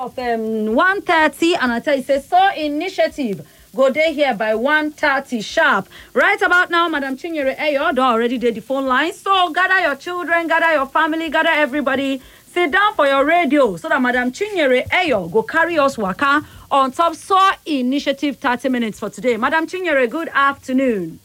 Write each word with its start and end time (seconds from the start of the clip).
of 0.00 0.18
um, 0.18 0.74
1.30 0.74 1.58
and 1.60 1.72
I 1.72 1.80
tell 1.80 1.94
you, 1.94 2.02
say, 2.02 2.20
SOAR 2.20 2.52
Initiative. 2.56 3.46
Go 3.76 3.90
there 3.90 4.10
here 4.12 4.32
by 4.34 4.52
1.30 4.54 5.44
sharp. 5.44 5.88
Right 6.14 6.40
about 6.40 6.70
now, 6.70 6.88
Madam 6.88 7.18
Chinyere 7.18 7.54
Eyo, 7.56 7.94
do 7.94 8.00
already 8.00 8.38
did 8.38 8.54
the 8.54 8.62
phone 8.62 8.86
line. 8.86 9.12
So 9.12 9.52
gather 9.52 9.78
your 9.78 9.94
children, 9.96 10.48
gather 10.48 10.72
your 10.72 10.86
family, 10.86 11.28
gather 11.28 11.50
everybody. 11.50 12.22
Sit 12.46 12.72
down 12.72 12.94
for 12.94 13.06
your 13.06 13.24
radio 13.26 13.76
so 13.76 13.90
that 13.90 14.00
Madam 14.00 14.32
Chinyere 14.32 14.88
Eyo 14.88 15.30
go 15.30 15.42
carry 15.42 15.78
us 15.78 15.98
waka 15.98 16.44
on 16.70 16.92
top 16.92 17.14
SOAR 17.14 17.52
Initiative 17.66 18.38
30 18.38 18.70
minutes 18.70 18.98
for 18.98 19.10
today. 19.10 19.36
Madam 19.36 19.66
Chinyere, 19.66 20.08
good 20.08 20.30
afternoon. 20.32 21.20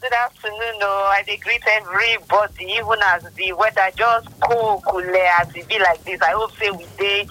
Good 0.00 0.12
afternoon. 0.12 0.78
No, 0.78 0.86
I 0.86 1.24
greet 1.42 1.62
everybody, 1.66 2.64
even 2.64 2.98
as 3.06 3.24
the 3.34 3.52
weather 3.54 3.90
just 3.96 4.28
cool, 4.40 4.80
cool 4.86 5.02
as 5.02 5.56
it 5.56 5.66
be 5.66 5.78
like 5.80 6.04
this. 6.04 6.20
I 6.22 6.30
hope 6.32 6.56
say 6.56 6.70
we 6.70 6.84
dey 6.96 7.26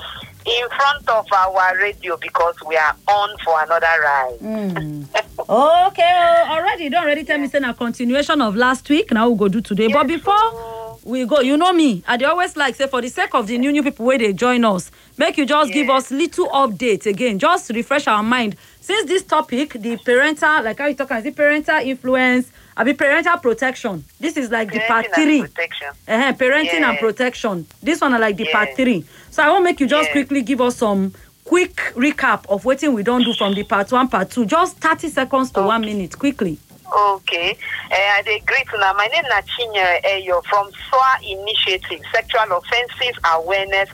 in 0.48 0.70
front 0.70 1.10
of 1.10 1.28
our 1.32 1.78
radio 1.78 2.16
because 2.18 2.56
we 2.66 2.78
are 2.78 2.96
on 3.08 3.38
for 3.44 3.62
another 3.64 4.02
ride. 4.02 4.38
Hmm. 4.40 5.04
Okay, 5.50 6.04
oh, 6.04 6.46
already, 6.50 6.90
don't 6.90 7.04
already 7.04 7.24
tell 7.24 7.38
me 7.38 7.48
say 7.48 7.60
a 7.60 7.74
continuation 7.74 8.42
of 8.42 8.56
last 8.56 8.90
week. 8.90 9.12
Now 9.12 9.30
we 9.30 9.38
go 9.38 9.48
do 9.48 9.62
today. 9.62 9.88
but 9.92 10.08
before 10.08 10.98
we 11.04 11.26
go, 11.26 11.42
you 11.42 11.58
know 11.58 11.74
me, 11.74 12.04
I 12.08 12.18
always 12.24 12.56
like 12.58 12.76
say 12.76 12.88
for 12.88 13.02
the 13.02 13.10
sake 13.10 13.34
of 13.34 13.48
the 13.48 13.58
new 13.58 13.72
new 13.72 13.84
people 13.84 14.06
where 14.06 14.18
they 14.18 14.34
join 14.34 14.64
us, 14.66 14.90
make 15.18 15.38
you 15.38 15.46
just 15.46 15.72
give 15.72 15.90
us 15.90 16.12
little 16.12 16.48
update 16.50 17.06
again, 17.06 17.40
just 17.40 17.68
to 17.68 17.74
refresh 17.74 18.08
our 18.08 18.24
mind. 18.24 18.56
Since 18.82 19.08
this 19.08 19.24
topic, 19.24 19.74
the 19.74 19.98
parental, 19.98 20.64
like 20.64 20.80
how 20.80 20.88
you 20.88 20.96
talk, 20.96 21.12
is 21.12 21.26
it 21.26 21.36
parental 21.36 21.80
influence? 21.80 22.52
I 22.80 22.84
be 22.84 22.94
parental 22.94 23.38
protection. 23.40 24.04
This 24.20 24.38
is 24.38 24.52
like 24.52 24.72
the 24.72 24.80
part 24.88 25.08
three. 25.16 25.42
protection. 25.42 25.88
uh 26.08 26.34
parenting 26.34 26.82
and 26.84 26.98
protection. 27.00 27.66
This 27.82 28.00
one 28.02 28.14
are 28.14 28.20
like 28.20 28.38
the 28.38 28.48
part 28.52 28.70
three. 28.76 29.04
So 29.32 29.42
I 29.44 29.50
want 29.50 29.64
make 29.64 29.80
you 29.80 29.88
just 29.88 30.06
Yes. 30.10 30.12
quickly 30.12 30.44
give 30.44 30.62
us 30.62 30.78
some 30.78 31.12
quick 31.44 31.76
recap 31.96 32.46
of 32.50 32.66
what 32.66 32.82
we 32.84 33.02
don't 33.02 33.24
do 33.24 33.34
from 33.34 33.56
the 33.56 33.64
part 33.64 33.92
one, 33.92 34.08
part 34.08 34.30
two. 34.30 34.46
Just 34.46 34.78
30 34.78 35.10
seconds 35.10 35.50
to 35.52 35.62
one 35.64 35.82
minute, 35.82 36.20
quickly. 36.20 36.60
Okay. 36.92 37.52
Uh, 37.92 37.96
I 37.96 38.22
dey 38.24 38.40
greet 38.46 38.68
una. 38.74 38.94
My 38.96 39.08
name 39.08 39.26
na 39.30 39.42
Chinyere 39.44 40.00
Eyo 40.06 40.42
from 40.46 40.72
SOAR 40.90 41.20
Initiative, 41.22 42.00
Sexual 42.14 42.58
Offences 42.58 43.16
Awareness 43.34 43.90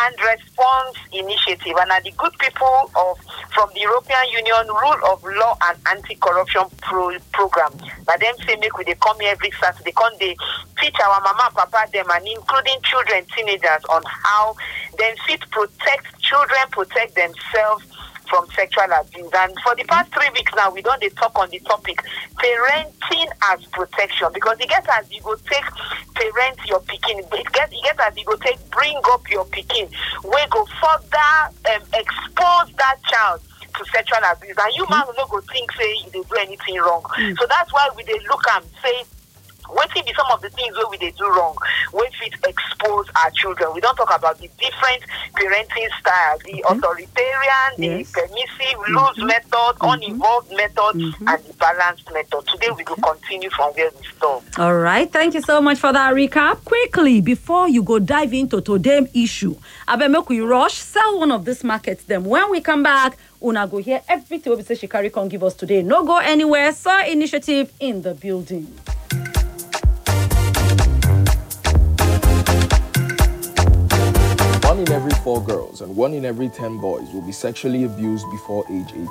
and 0.00 0.14
Response 0.18 0.96
Initiative. 1.12 1.76
And 1.78 1.90
are 1.92 2.00
the 2.00 2.12
good 2.16 2.32
people 2.38 2.90
of 2.96 3.18
from 3.52 3.68
the 3.74 3.80
European 3.80 4.28
Union 4.32 4.66
Rule 4.68 5.00
of 5.12 5.22
Law 5.24 5.58
and 5.68 5.78
Anti-Corruption 5.88 6.64
pro- 6.80 7.18
Program. 7.32 7.72
Na 8.08 8.16
them 8.16 8.34
say 8.46 8.56
make 8.56 8.76
we 8.78 8.84
dey 8.84 8.96
come 8.96 9.20
here 9.20 9.32
every 9.32 9.52
Saturday, 9.60 9.92
come 9.92 10.12
they 10.18 10.34
teach 10.80 10.96
our 11.04 11.20
mama 11.20 11.52
and 11.52 11.54
papa 11.54 11.84
them 11.92 12.06
and 12.10 12.26
including 12.26 12.80
children, 12.82 13.24
teenagers 13.36 13.84
on 13.92 14.02
how 14.06 14.56
them 14.98 15.14
fit 15.26 15.40
protect 15.50 16.18
children, 16.22 16.64
protect 16.70 17.14
themselves 17.14 17.84
from 18.28 18.46
sexual 18.50 18.84
abuse. 19.00 19.30
And 19.34 19.52
for 19.64 19.74
the 19.74 19.84
past 19.84 20.12
three 20.12 20.28
weeks 20.30 20.52
now, 20.56 20.70
we 20.72 20.82
don't 20.82 21.02
talk 21.16 21.38
on 21.38 21.48
the 21.50 21.58
topic 21.60 22.02
parenting 22.36 23.28
as 23.50 23.64
protection 23.66 24.28
because 24.34 24.58
it 24.60 24.68
gets 24.68 24.86
as 24.88 25.10
you 25.12 25.20
go 25.22 25.34
take 25.50 25.64
parent 26.14 26.58
your 26.66 26.80
picking, 26.80 27.18
it 27.18 27.52
get 27.52 27.72
it 27.72 27.82
gets 27.84 28.00
as 28.00 28.16
you 28.16 28.24
go 28.24 28.36
take 28.36 28.58
bring 28.70 28.98
up 29.10 29.28
your 29.30 29.44
picking. 29.46 29.88
We 30.24 30.46
go 30.50 30.66
further 30.80 31.74
um, 31.74 31.82
expose 31.94 32.74
that 32.76 32.96
child 33.04 33.40
to 33.74 33.84
sexual 33.92 34.18
abuse. 34.30 34.56
And 34.58 34.74
you 34.74 34.86
man 34.90 35.04
no 35.16 35.26
go 35.26 35.40
think 35.52 35.70
say 35.72 35.94
you 36.04 36.10
dey 36.10 36.22
do 36.28 36.36
anything 36.40 36.76
wrong. 36.76 37.02
So 37.38 37.46
that's 37.48 37.72
why 37.72 37.88
we 37.96 38.02
dey 38.04 38.18
look 38.28 38.42
and 38.54 38.64
say 38.82 39.04
be 40.04 40.12
some 40.16 40.26
of 40.32 40.40
the 40.40 40.50
things 40.50 40.74
wey 40.76 40.84
we 40.90 40.96
dey 40.98 41.10
do 41.12 41.24
wrong 41.28 41.56
wey 41.92 42.08
fit 42.20 42.34
expose 42.46 43.06
our 43.22 43.30
children 43.32 43.68
we 43.74 43.80
don't 43.80 43.96
talk 43.96 44.14
about 44.16 44.38
the 44.38 44.48
different 44.58 45.02
parenting 45.34 45.88
styles 46.00 46.40
the 46.44 46.52
mm-hmm. 46.52 46.78
authoritarian 46.78 47.70
the 47.76 47.88
Yes. 47.98 48.12
permissive 48.12 48.78
loose 48.88 48.98
mm-hmm. 49.16 49.26
method 49.26 49.50
mm-hmm. 49.52 49.88
uninvolved 49.90 50.50
method 50.52 50.94
and 51.26 51.44
the 51.44 51.52
balanced 51.58 52.10
method 52.12 52.46
today 52.46 52.68
we 52.76 52.84
will 52.84 52.96
continue 52.96 53.50
from 53.50 53.72
where 53.74 53.90
we 53.98 54.06
stop. 54.16 54.42
All 54.58 54.76
right. 54.76 55.10
Thank 55.10 55.34
you 55.34 55.42
so 55.42 55.60
much 55.60 55.78
for 55.78 55.92
that 55.92 56.14
recap. 56.14 56.64
Quickly, 56.64 57.20
before 57.20 57.68
you 57.68 57.82
go 57.82 57.98
dive 57.98 58.32
into 58.34 58.60
today's 58.60 59.08
issue, 59.14 59.56
make 59.96 60.28
we 60.28 60.40
rush, 60.40 60.74
sell 60.74 61.18
one 61.18 61.32
of 61.32 61.44
these 61.44 61.64
markets. 61.64 62.04
Then 62.04 62.24
when 62.24 62.50
we 62.50 62.60
come 62.60 62.82
back, 62.82 63.16
Una 63.42 63.66
go 63.68 63.78
hear 63.78 64.02
everything 64.08 64.56
we 64.56 64.62
say 64.62 64.74
she 64.74 64.88
carry 64.88 65.10
can 65.10 65.28
give 65.28 65.44
us 65.44 65.54
today. 65.54 65.82
No 65.82 66.04
go 66.04 66.18
anywhere. 66.18 66.72
SOAR 66.72 67.02
Initiative 67.02 67.72
in 67.80 68.02
the 68.02 68.14
building. 68.14 68.66
One 74.78 74.86
in 74.86 74.92
every 74.92 75.18
four 75.24 75.42
girls 75.42 75.80
and 75.80 75.96
one 75.96 76.14
in 76.14 76.24
every 76.24 76.48
10 76.48 76.78
boys 76.78 77.10
will 77.10 77.22
be 77.22 77.32
sexually 77.32 77.82
abused 77.82 78.24
before 78.30 78.64
age 78.70 78.92
18. 78.92 79.08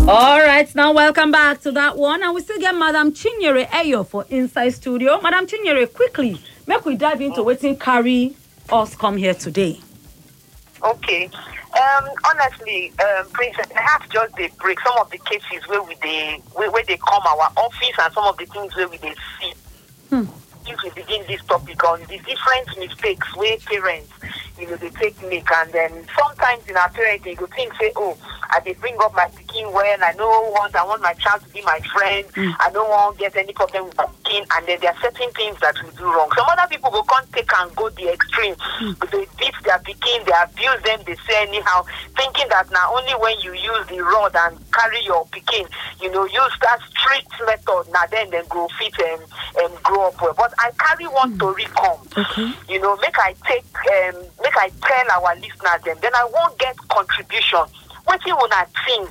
All 0.08 0.38
right, 0.38 0.72
now 0.76 0.92
welcome 0.92 1.32
back 1.32 1.60
to 1.62 1.72
that 1.72 1.96
one. 1.98 2.22
And 2.22 2.32
we 2.32 2.40
still 2.40 2.60
get 2.60 2.76
Madam 2.76 3.10
Chinyere 3.10 3.66
Eyo 3.66 4.06
for 4.06 4.24
Inside 4.30 4.68
Studio. 4.68 5.20
Madam 5.20 5.48
Chinyere, 5.48 5.92
quickly, 5.92 6.40
make 6.64 6.84
we 6.84 6.94
dive 6.94 7.20
into 7.20 7.42
waiting 7.42 7.76
carry 7.76 8.36
us 8.70 8.94
come 8.94 9.16
here 9.16 9.34
today. 9.34 9.80
Okay. 10.80 11.24
Um, 11.24 12.08
honestly, 12.24 12.92
um, 13.00 13.28
Princess, 13.30 13.66
I 13.76 13.80
have 13.80 14.08
just 14.08 14.36
they 14.36 14.48
break 14.60 14.78
some 14.78 14.96
of 15.00 15.10
the 15.10 15.18
cases 15.18 15.66
where 15.66 15.82
we 15.82 15.96
they 16.00 16.40
where, 16.52 16.70
where 16.70 16.84
they 16.84 16.98
come 16.98 17.22
our 17.26 17.50
office 17.56 17.98
and 18.00 18.12
some 18.14 18.26
of 18.26 18.36
the 18.36 18.46
things 18.46 18.76
where 18.76 18.88
we 18.88 18.98
they 18.98 19.14
see. 19.40 19.52
If 20.68 20.82
we 20.84 20.90
begin 20.90 21.24
this 21.26 21.42
topic 21.44 21.82
on 21.82 22.00
the 22.02 22.18
different 22.18 22.78
mistakes 22.78 23.36
where 23.36 23.56
parents, 23.58 24.12
you 24.58 24.68
know, 24.68 24.76
they 24.76 24.90
take 24.90 25.20
make 25.28 25.50
and 25.50 25.72
then 25.72 26.06
sometimes 26.16 26.66
in 26.68 26.76
our 26.76 26.90
parenting 26.90 27.26
you 27.26 27.36
go 27.36 27.46
think 27.46 27.72
say, 27.74 27.92
oh, 27.96 28.16
I 28.50 28.60
they 28.60 28.74
bring 28.74 28.96
up 29.00 29.14
my 29.14 29.26
pikin 29.28 29.72
well, 29.72 29.98
I 30.02 30.12
don't 30.12 30.52
want 30.52 30.74
I 30.74 30.84
want 30.84 31.02
my 31.02 31.14
child 31.14 31.42
to 31.42 31.48
be 31.50 31.62
my 31.62 31.80
friend, 31.92 32.26
I 32.60 32.70
don't 32.72 32.88
want 32.88 33.16
to 33.16 33.20
get 33.20 33.36
any 33.36 33.52
problem 33.52 33.86
with 33.86 33.96
my 33.96 34.06
pikin 34.06 34.46
and 34.56 34.66
then 34.66 34.78
there 34.80 34.92
are 34.92 35.00
certain 35.00 35.30
things 35.32 35.58
that 35.60 35.74
we 35.82 35.90
do 35.96 36.04
wrong. 36.04 36.30
Some 36.36 36.46
other 36.48 36.68
people 36.68 36.90
go 36.90 37.02
can't 37.02 37.30
take 37.32 37.50
and 37.58 37.74
go 37.76 37.88
the 37.90 38.12
extreme. 38.12 38.54
They 39.12 39.26
beat 39.38 39.54
their 39.64 39.78
pikin, 39.80 40.24
they 40.24 40.32
abuse 40.32 40.82
them, 40.84 41.00
they 41.06 41.16
say 41.26 41.48
anyhow, 41.48 41.84
thinking 42.16 42.48
that 42.50 42.70
now 42.70 42.94
only 42.94 43.12
when 43.14 43.38
you 43.40 43.52
use 43.54 43.86
the 43.88 44.00
rod 44.00 44.34
and 44.36 44.58
carry 44.72 45.02
your 45.04 45.26
pikin, 45.26 45.68
you 46.00 46.10
know, 46.10 46.24
use 46.24 46.54
that 46.62 46.80
strict 46.90 47.32
method, 47.46 47.92
now 47.92 48.06
then 48.10 48.30
then 48.30 48.44
grow 48.48 48.68
fit 48.78 48.94
and 48.98 49.22
um, 49.64 49.72
grow 49.82 50.08
up 50.08 50.20
well. 50.20 50.34
But 50.36 50.52
I 50.58 50.70
carry 50.78 51.06
one 51.06 51.38
to 51.38 51.54
come. 51.74 51.98
Okay. 52.16 52.52
You 52.68 52.80
know, 52.80 52.96
make 52.96 53.18
I 53.18 53.34
take 53.46 53.64
um, 53.64 54.22
make 54.42 54.56
I 54.56 54.70
tell 54.82 55.22
our 55.22 55.34
listeners 55.36 55.82
them, 55.84 55.96
then 56.00 56.14
I 56.14 56.28
won't 56.32 56.58
get 56.58 56.76
contribution. 56.88 57.60
What 58.06 58.22
do 58.22 58.30
you 58.30 58.36
wanna 58.36 58.66
think 58.86 59.10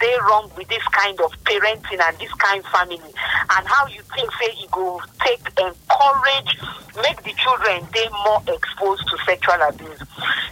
they 0.00 0.14
wrong 0.28 0.50
with 0.56 0.68
this 0.68 0.82
kind 0.92 1.18
of 1.20 1.32
parenting 1.44 2.00
and 2.00 2.18
this 2.18 2.32
kind 2.34 2.62
of 2.64 2.70
family 2.70 2.98
and 2.98 3.66
how 3.66 3.86
you 3.86 4.00
think 4.14 4.30
say 4.32 4.52
it 4.52 4.70
go 4.70 5.00
take 5.24 5.40
encourage 5.58 6.60
make 7.02 7.22
the 7.24 7.32
children 7.36 7.86
they 7.92 8.08
more 8.24 8.42
exposed 8.48 9.06
to 9.08 9.16
sexual 9.24 9.60
abuse. 9.68 9.98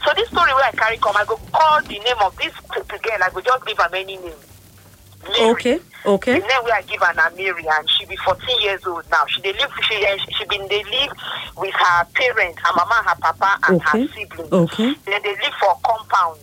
So 0.05 0.12
this 0.17 0.29
story 0.29 0.52
where 0.55 0.64
I 0.64 0.73
carry 0.73 0.96
come, 0.99 1.17
I 1.17 1.25
go 1.25 1.37
call 1.52 1.82
the 1.82 1.99
name 1.99 2.20
of 2.23 2.37
this 2.37 2.52
girl, 2.88 3.19
I 3.23 3.31
go 3.32 3.41
just 3.41 3.67
give 3.67 3.79
her 3.79 3.88
many 3.91 4.17
name. 4.17 4.32
Mary. 5.29 5.50
Okay, 5.52 5.79
okay. 6.05 6.32
The 6.40 6.47
name 6.47 6.64
we 6.64 6.70
are 6.70 6.82
given 6.82 7.17
her 7.17 7.31
Mary 7.37 7.67
and 7.67 7.90
she 7.90 8.05
be 8.06 8.17
14 8.17 8.61
years 8.61 8.85
old 8.87 9.05
now. 9.11 9.25
She 9.26 9.40
they 9.40 9.52
live 9.55 9.70
she 9.82 10.06
she 10.37 10.44
been 10.47 10.67
they 10.69 10.85
live 10.85 11.12
with 11.56 11.75
her 11.75 12.05
parents, 12.14 12.61
her 12.62 12.75
mama, 12.76 13.02
her 13.06 13.17
papa, 13.20 13.58
and 13.69 13.81
Okay. 13.81 14.06
her 14.06 14.12
siblings. 14.12 14.52
Okay. 14.52 14.94
Then 15.06 15.23
they 15.23 15.31
live 15.31 15.55
for 15.61 15.70
a 15.73 15.88
compound. 15.88 16.40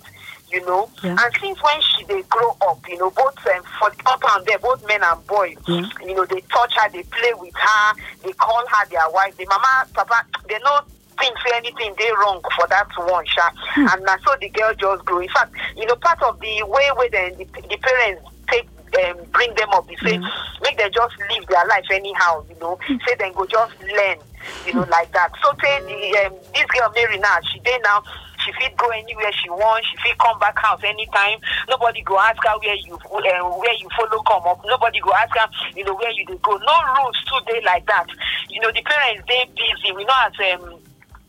You 0.51 0.65
know. 0.65 0.89
Yeah. 1.03 1.15
And 1.19 1.33
since 1.39 1.61
when 1.63 1.81
she 1.81 2.03
they 2.05 2.21
grow 2.23 2.55
up, 2.61 2.79
you 2.87 2.97
know, 2.97 3.09
both 3.11 3.37
um, 3.47 3.63
for 3.79 3.89
the 3.89 4.09
up 4.09 4.21
and 4.35 4.45
there, 4.45 4.59
both 4.59 4.85
men 4.87 5.01
and 5.03 5.25
boys, 5.27 5.55
Yeah. 5.67 5.87
you 6.05 6.15
know, 6.15 6.25
they 6.25 6.41
touch 6.41 6.73
her, 6.77 6.89
they 6.91 7.03
play 7.03 7.33
with 7.35 7.53
her, 7.55 7.93
they 8.23 8.33
call 8.33 8.63
her 8.67 8.85
their 8.89 9.09
wife. 9.11 9.35
The 9.37 9.45
mama, 9.47 9.85
papa, 9.93 10.25
they 10.47 10.57
know 10.59 10.79
think 11.19 11.35
say 11.45 11.55
anything 11.55 11.93
they 11.99 12.09
wrong 12.17 12.41
for 12.57 12.65
that 12.67 12.87
one, 12.97 13.25
sha. 13.27 13.47
And 13.75 14.03
now 14.05 14.15
so 14.25 14.33
the 14.41 14.49
girl 14.49 14.73
just 14.73 15.05
grow. 15.05 15.19
In 15.19 15.29
fact, 15.29 15.53
you 15.77 15.85
know, 15.85 15.95
part 15.97 16.21
of 16.23 16.39
the 16.39 16.63
way 16.65 16.89
where 16.95 17.09
then 17.09 17.37
the, 17.37 17.45
the 17.69 17.77
parents 17.77 18.23
take 18.49 18.67
um, 19.05 19.17
bring 19.31 19.53
them 19.55 19.69
up, 19.69 19.87
they 19.87 19.95
say 19.97 20.17
make 20.63 20.77
them 20.77 20.89
just 20.93 21.15
live 21.29 21.45
their 21.47 21.65
life 21.67 21.85
anyhow, 21.91 22.43
you 22.49 22.55
know. 22.59 22.77
Say 23.07 23.15
then 23.19 23.33
go 23.33 23.45
just 23.45 23.73
learn, 23.83 24.17
you 24.65 24.73
know, 24.73 24.85
like 24.89 25.11
that. 25.13 25.31
So 25.43 25.51
say 25.61 25.79
the 25.85 26.25
um, 26.27 26.33
this 26.55 26.65
girl 26.65 26.91
Mary 26.95 27.17
now, 27.19 27.37
she 27.53 27.59
dey 27.59 27.77
now. 27.83 28.03
She 28.45 28.51
fit 28.53 28.75
go 28.77 28.87
anywhere 28.89 29.31
she 29.41 29.49
wants. 29.49 29.87
She 29.89 29.97
fit 30.09 30.17
come 30.19 30.37
back 30.39 30.57
house 30.57 30.81
anytime. 30.83 31.39
Nobody 31.69 32.01
go 32.01 32.17
ask 32.19 32.37
her 32.45 32.57
where 32.59 32.75
you 32.75 32.95
uh, 32.95 33.49
where 33.57 33.73
you 33.77 33.87
follow 33.97 34.21
come 34.23 34.43
up. 34.47 34.61
Nobody 34.65 34.99
go 34.99 35.13
ask 35.13 35.35
her, 35.37 35.47
you 35.75 35.83
know, 35.85 35.95
where 35.95 36.11
you 36.11 36.25
dey 36.25 36.37
go. 36.41 36.57
No 36.57 36.75
rules 36.97 37.17
today 37.29 37.61
like 37.65 37.85
that. 37.87 38.07
You 38.49 38.61
know, 38.61 38.71
the 38.71 38.81
parents 38.81 39.23
they 39.27 39.45
busy. 39.55 39.93
We 39.95 40.03
know 40.05 40.13
as 40.25 40.33
um, 40.59 40.79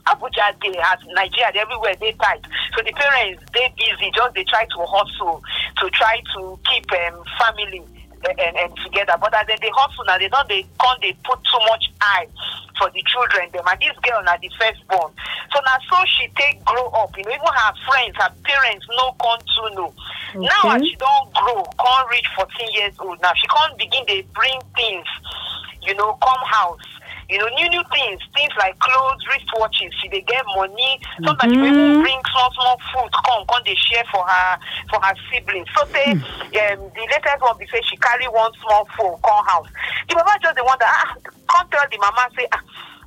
Abuja 0.07 0.53
dey 0.61 0.75
as 0.81 0.99
Nigeria 1.15 1.53
everywhere 1.63 1.95
they 2.01 2.13
tight. 2.13 2.43
So 2.77 2.83
the 2.83 2.93
parents 2.93 3.43
they 3.55 3.69
busy, 3.77 4.11
just 4.15 4.35
they 4.35 4.45
try 4.45 4.65
to 4.65 4.81
hustle 4.89 5.43
to 5.79 5.91
try 5.91 6.21
to 6.35 6.59
keep 6.69 6.87
um, 6.93 7.23
family 7.39 7.83
and, 8.25 8.57
and, 8.57 8.73
together. 8.85 9.15
But 9.21 9.35
as 9.35 9.47
they, 9.47 9.71
hustle 9.75 10.05
now, 10.05 10.19
they 10.19 10.29
don't 10.29 10.49
they 10.49 10.67
can't 10.81 11.01
they 11.01 11.17
put 11.25 11.39
too 11.45 11.63
much 11.69 11.91
eye 12.01 12.27
for 12.79 12.91
the 12.91 13.03
children 13.07 13.49
them. 13.53 13.65
And 13.67 13.81
this 13.81 13.97
girl 14.03 14.23
now 14.25 14.37
the 14.41 14.51
firstborn. 14.59 15.13
So 15.53 15.61
now 15.65 15.79
so 15.91 15.97
she 16.07 16.29
take 16.37 16.65
grow 16.65 16.89
up, 16.97 17.17
you 17.17 17.25
know, 17.25 17.31
even 17.31 17.47
her 17.47 17.75
friends, 17.87 18.17
her 18.17 18.33
parents 18.45 18.87
no 18.91 19.13
con 19.21 19.39
to 19.39 19.75
know. 19.75 19.95
Now 20.35 20.77
as 20.77 20.83
she 20.83 20.97
don't 20.97 21.33
grow, 21.35 21.63
can't 21.63 22.11
reach 22.11 22.27
14 22.37 22.69
years 22.75 22.95
old. 22.99 23.21
Now 23.21 23.33
she 23.35 23.47
can't 23.47 23.77
begin 23.79 24.05
they 24.07 24.23
bring 24.35 24.61
things, 24.75 25.07
you 25.83 25.95
know, 25.95 26.15
come 26.23 26.43
house. 26.47 26.81
You 27.33 27.39
know, 27.39 27.49
new 27.57 27.69
new 27.71 27.83
things, 27.91 28.21
things 28.37 28.53
like 28.59 28.79
clothes, 28.79 29.25
wristwatches. 29.25 29.89
She 30.03 30.09
they 30.13 30.21
get 30.21 30.45
money. 30.55 31.01
Sometimes 31.25 31.57
will 31.57 31.65
even 31.73 32.03
bring 32.05 32.21
small 32.31 32.53
small 32.53 32.77
food. 32.93 33.09
Come, 33.25 33.45
come 33.49 33.63
they 33.65 33.75
share 33.75 34.05
for 34.13 34.21
her 34.29 34.59
for 34.93 35.01
her 35.01 35.15
siblings. 35.33 35.67
So 35.75 35.87
say 35.97 36.13
um, 36.13 36.79
the 36.93 37.05
latest 37.09 37.41
one 37.41 37.57
be 37.57 37.65
say 37.73 37.81
she 37.89 37.97
carry 37.97 38.29
one 38.29 38.53
small 38.61 38.85
phone 38.99 39.17
come 39.25 39.45
house. 39.49 39.69
The 40.09 40.15
mama 40.17 40.37
just 40.43 40.57
the 40.57 40.63
one 40.63 40.77
wonder 40.77 40.85
ah, 40.93 41.17
come 41.49 41.67
tell 41.73 41.89
the 41.91 41.97
mama 41.99 42.29
say 42.37 42.47
ah. 42.53 42.61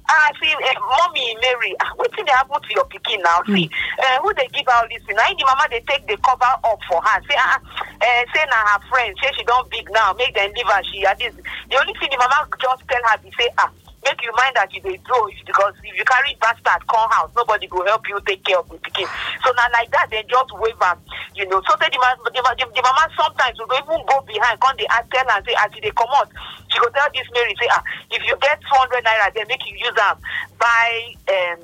Ah, 0.07 0.29
see, 0.39 0.53
uh, 0.53 0.79
mommy 1.01 1.35
Mary, 1.41 1.73
ah, 1.81 1.89
wetin 1.97 2.25
dey 2.27 2.31
happen 2.31 2.61
to 2.61 2.69
your 2.75 2.85
picking 2.85 3.19
now? 3.23 3.41
See, 3.49 3.67
uh, 3.97 4.21
who 4.21 4.31
they 4.37 4.45
give 4.53 4.67
all 4.69 4.85
this 4.87 5.01
thing? 5.01 5.15
Now, 5.15 5.25
the 5.33 5.43
mama 5.49 5.65
they 5.71 5.81
take 5.89 6.05
the 6.05 6.15
cover 6.21 6.45
up 6.45 6.77
for 6.87 7.01
her. 7.01 7.21
Say, 7.27 7.33
ah, 7.35 7.57
uh, 7.57 8.21
say 8.29 8.45
na 8.45 8.53
her 8.69 8.81
friend, 8.87 9.17
say 9.17 9.31
she 9.35 9.43
don 9.45 9.65
big 9.71 9.89
now, 9.91 10.13
make 10.13 10.35
them 10.35 10.51
leave 10.55 10.67
her. 10.69 10.83
She 10.93 11.03
at 11.07 11.17
this. 11.17 11.33
The 11.71 11.77
only 11.81 11.93
thing 11.97 12.09
the 12.13 12.17
mama 12.21 12.45
just 12.61 12.83
tell 12.87 13.01
her 13.01 13.17
be 13.17 13.31
say, 13.33 13.49
ah, 13.57 13.71
make 14.05 14.21
you 14.21 14.31
mind 14.37 14.53
that 14.55 14.69
you 14.73 14.79
dey 14.85 14.97
grow 15.03 15.25
because 15.45 15.73
if 15.83 15.93
you 15.97 16.05
carry 16.05 16.37
bastard 16.39 16.81
come 16.87 17.09
house, 17.11 17.33
nobody 17.35 17.67
go 17.67 17.83
help 17.85 18.05
you 18.07 18.21
take 18.25 18.43
care 18.45 18.59
of 18.61 18.69
the 18.69 18.77
pikin. 18.79 19.09
So 19.43 19.49
now 19.57 19.65
like 19.73 19.89
that, 19.91 20.07
they 20.13 20.21
just 20.29 20.53
wave 20.61 20.77
am, 20.85 20.97
you 21.35 21.43
know. 21.49 21.59
So 21.65 21.73
say 21.81 21.89
the, 21.89 21.97
ma- 21.99 22.15
the, 22.21 22.29
the, 22.37 22.65
the 22.69 22.81
mama 22.85 23.03
sometimes 23.17 23.57
will 23.59 23.67
go 23.67 23.77
even 23.81 24.05
go 24.05 24.21
behind, 24.29 24.61
come 24.61 24.77
dey 24.77 24.87
ask 24.93 25.09
tell 25.09 25.25
am 25.29 25.41
say 25.43 25.57
as 25.57 25.73
you 25.73 25.81
dey 25.81 25.91
comot, 25.97 26.29
she 26.69 26.77
go 26.79 26.87
tell 26.93 27.09
this 27.11 27.27
Mary 27.33 27.53
say, 27.59 27.67
ah, 27.73 27.81
if 28.13 28.21
you 28.23 28.37
get 28.39 28.61
two 28.61 28.77
hundred 28.77 29.01
naira, 29.03 29.33
then 29.33 29.49
make 29.49 29.65
you 29.65 29.73
use 29.81 29.97
am 29.97 30.17
buy 30.61 30.89
um, 31.33 31.59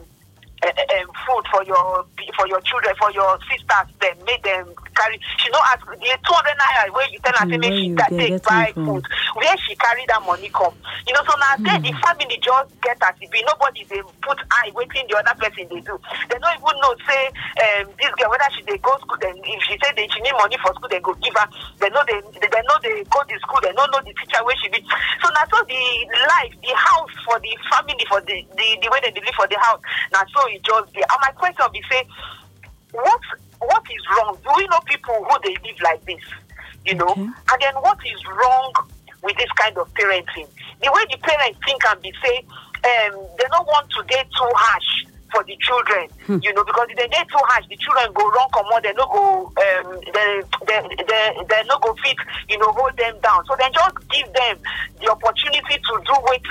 uh, 0.64 0.70
um, 0.70 1.10
food 1.26 1.44
for 1.52 1.64
your 1.66 2.06
for 2.38 2.46
your 2.48 2.62
children, 2.62 2.94
for 3.00 3.12
your 3.12 3.38
sisters, 3.50 3.88
then 4.02 4.14
make 4.26 4.44
them 4.44 4.70
carry. 4.96 5.18
She 5.42 5.50
no 5.50 5.60
ask 5.74 5.82
the 5.86 5.98
two 5.98 6.36
hundred 6.38 6.58
naira 6.62 6.94
where 6.94 7.10
you 7.10 7.20
tell 7.26 7.34
her 7.38 7.46
Mm, 7.52 7.60
make 7.62 7.74
she 7.82 7.90
you 7.90 7.98
take 7.98 8.38
buy 8.46 8.70
food. 8.86 9.02
Where 9.36 9.58
she 9.66 9.74
carry 9.76 10.06
that 10.08 10.22
money 10.26 10.50
come, 10.54 10.74
you 11.08 11.14
know. 11.14 11.24
So 11.26 11.34
now 11.42 11.58
then 11.66 11.80
the 11.82 11.94
family 12.06 12.38
just 12.42 12.70
get 12.86 12.98
as 13.02 13.16
it 13.22 13.32
be. 13.34 13.42
Nobody 13.44 13.86
they 13.90 14.02
put 14.22 14.38
eye 14.62 14.70
waiting 14.78 15.06
the 15.10 15.18
other 15.18 15.36
person 15.42 15.66
they 15.70 15.82
do. 15.82 15.98
They 16.30 16.38
don't 16.38 16.58
even 16.58 16.78
know 16.82 16.94
say 17.10 17.22
um, 17.66 17.90
this 17.98 18.14
girl 18.22 18.30
whether 18.30 18.50
she 18.54 18.62
they 18.70 18.78
go 18.86 18.94
school. 19.02 19.18
Then 19.20 19.34
if 19.42 19.62
she 19.66 19.76
say 19.82 19.90
they 19.98 20.06
she 20.14 20.22
need 20.22 20.38
money 20.38 20.58
for 20.62 20.70
school, 20.78 20.90
they 20.94 21.02
go 21.02 21.18
give 21.26 21.34
her. 21.34 21.48
They 21.82 21.90
know 21.90 22.04
they 22.06 22.22
they, 22.38 22.50
they 22.54 22.64
know 22.70 22.78
they 22.86 23.02
go 23.10 23.20
to 23.26 23.36
school. 23.42 23.62
They 23.66 23.74
don't 23.74 23.90
know 23.90 24.02
the 24.06 24.14
teacher 24.14 24.42
where 24.46 24.58
she 24.62 24.70
be. 24.70 24.80
So 25.26 25.28
now 25.34 25.46
so 25.50 25.58
the 25.66 25.82
life, 26.30 26.54
the 26.62 26.74
house 26.78 27.14
for 27.26 27.42
the 27.42 27.52
family 27.74 28.06
for 28.06 28.22
the 28.22 28.38
the, 28.54 28.68
the 28.78 28.90
way 28.94 29.00
they 29.02 29.12
live 29.16 29.34
for 29.38 29.50
the 29.50 29.58
house. 29.58 29.82
Now 30.14 30.22
so 30.30 30.42
it 30.52 30.64
just 30.64 30.94
be. 30.94 31.00
And 31.02 31.20
my 31.22 31.32
question 31.32 31.66
be 31.74 31.82
say 31.90 32.04
what 32.92 33.22
what 33.60 33.84
is 33.90 34.04
wrong? 34.18 34.38
Do 34.44 34.50
we 34.58 34.68
know 34.68 34.80
people 34.86 35.16
who 35.24 35.38
they 35.44 35.54
live 35.68 35.80
like 35.84 36.04
this? 36.06 36.22
You 36.86 36.96
know, 36.96 37.10
Okay. 37.10 37.22
and 37.22 37.62
then 37.62 37.76
what 37.76 37.98
is 38.06 38.20
wrong 38.26 38.74
with 39.24 39.38
this 39.38 39.52
kind 39.56 39.78
of 39.78 39.94
parenting? 39.94 40.48
The 40.82 40.92
way 40.92 41.04
the 41.12 41.18
parents 41.22 41.60
think 41.66 41.82
and 41.88 42.02
be 42.02 42.12
say, 42.24 42.38
um, 42.40 43.22
they 43.38 43.46
don't 43.52 43.68
want 43.68 43.90
to 43.92 44.04
get 44.10 44.26
too 44.26 44.50
harsh 44.56 45.06
for 45.32 45.44
the 45.44 45.56
children, 45.62 46.08
you 46.44 46.54
know, 46.54 46.64
because 46.64 46.88
if 46.90 46.98
they 46.98 47.08
get 47.08 47.28
too 47.28 47.42
harsh, 47.44 47.66
the 47.68 47.78
children 47.78 48.12
go 48.14 48.24
wrong 48.32 48.48
come 48.54 48.66
on, 48.68 48.82
they 48.82 48.94
no 48.94 49.06
go, 49.08 49.52
um, 49.52 50.00
they, 50.14 50.42
they, 50.68 50.80
they, 51.08 51.24
they 51.50 51.62
no 51.68 51.78
go 51.80 51.94
fit, 52.04 52.18
you 52.50 52.58
know, 52.58 52.72
hold 52.72 52.96
them 52.98 53.16
down. 53.22 53.44
So 53.46 53.56
then 53.60 53.72
just 53.74 53.96
give 54.10 54.32
them 54.34 54.58
the 55.00 55.12
opportunity 55.12 55.76
to 55.78 55.94
do 56.06 56.14
want 56.22 56.42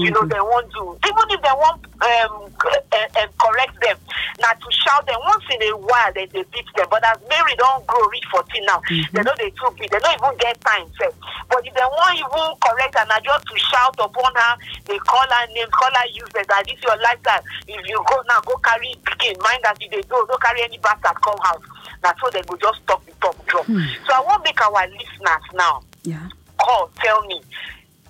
you 0.00 0.10
know, 0.10 0.24
they 0.26 0.40
want 0.40 0.66
to. 0.72 0.82
Even 1.06 1.26
if 1.30 1.40
they 1.42 1.54
want 1.54 1.80
um, 2.00 2.52
uh, 2.66 2.96
uh, 3.16 3.26
correct 3.38 3.76
them, 3.80 3.96
not 4.40 4.58
to 4.60 4.68
shout 4.72 5.06
them 5.06 5.18
once 5.24 5.44
in 5.50 5.62
a 5.62 5.76
while, 5.76 6.12
they, 6.14 6.26
they 6.26 6.44
beat 6.52 6.66
them. 6.76 6.86
But 6.90 7.04
as 7.04 7.18
Mary 7.28 7.54
don't 7.56 7.86
grow 7.86 8.02
reach 8.08 8.24
14 8.32 8.64
now, 8.66 8.80
they 9.12 9.22
know 9.22 9.34
they 9.38 9.50
too 9.50 9.70
big. 9.78 9.90
They 9.90 9.98
don't 9.98 10.16
even 10.18 10.36
get 10.38 10.60
time. 10.60 10.86
Sef. 10.98 11.12
But 11.48 11.66
if 11.66 11.74
they 11.74 11.86
want 11.86 12.18
even 12.18 12.46
correct 12.60 12.96
and 12.96 13.10
just 13.24 13.46
to 13.46 13.56
shout 13.58 13.94
upon 13.98 14.32
her, 14.34 14.54
they 14.86 14.98
call 14.98 15.26
her 15.28 15.46
names, 15.54 15.70
call 15.70 15.90
her 15.92 16.08
useless. 16.12 16.46
That 16.48 16.66
this 16.66 16.80
your 16.82 16.96
lifestyle. 16.98 17.42
If 17.68 17.82
you 17.86 18.02
go 18.08 18.16
now, 18.28 18.40
go 18.42 18.56
carry 18.64 18.89
pikin. 19.04 19.38
Mind 19.42 19.60
that 19.64 19.76
if 19.80 19.90
they 19.90 20.02
go, 20.08 20.24
don't 20.26 20.42
carry 20.42 20.62
any 20.62 20.78
bastard 20.78 21.20
come 21.22 21.38
house. 21.42 21.62
Now 22.02 22.12
so 22.22 22.30
they 22.30 22.42
go 22.42 22.56
just 22.56 22.82
stop 22.82 23.04
the 23.06 23.12
top 23.20 23.46
drop. 23.46 23.66
Hmm. 23.66 23.82
So 24.06 24.14
I 24.14 24.20
want 24.20 24.44
make 24.44 24.60
our 24.60 24.86
listeners 24.88 25.44
now 25.54 25.82
Yeah. 26.04 26.28
call 26.58 26.90
tell 27.02 27.22
me 27.26 27.40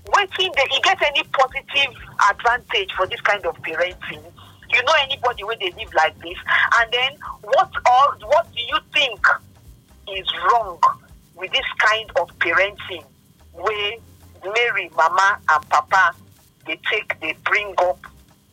wetin 0.07 0.53
dey 0.57 0.67
e 0.77 0.81
get 0.83 1.01
any 1.03 1.23
positive 1.25 1.95
advantage 2.31 2.91
for 2.97 3.07
this 3.07 3.21
kind 3.21 3.45
of 3.47 3.55
parenting 3.63 4.23
you 4.73 4.83
know 4.83 4.93
anybody 5.03 5.45
wey 5.45 5.55
dey 5.57 5.71
live 5.79 5.93
like 5.95 6.19
this 6.21 6.37
and 6.79 6.93
then 6.93 7.13
what 7.43 7.71
or 7.87 8.27
what 8.29 8.47
do 8.53 8.61
you 8.61 8.79
think 8.93 9.21
is 10.09 10.27
wrong 10.51 10.79
with 11.37 11.53
this 11.53 11.67
kind 11.79 12.11
of 12.17 12.27
parenting 12.39 13.05
wey 13.55 13.99
mary 14.55 14.91
mama 14.97 15.39
and 15.51 15.69
papa 15.69 16.13
dey 16.67 16.79
take 16.91 17.21
dey 17.21 17.35
bring 17.45 17.73
up 17.79 17.99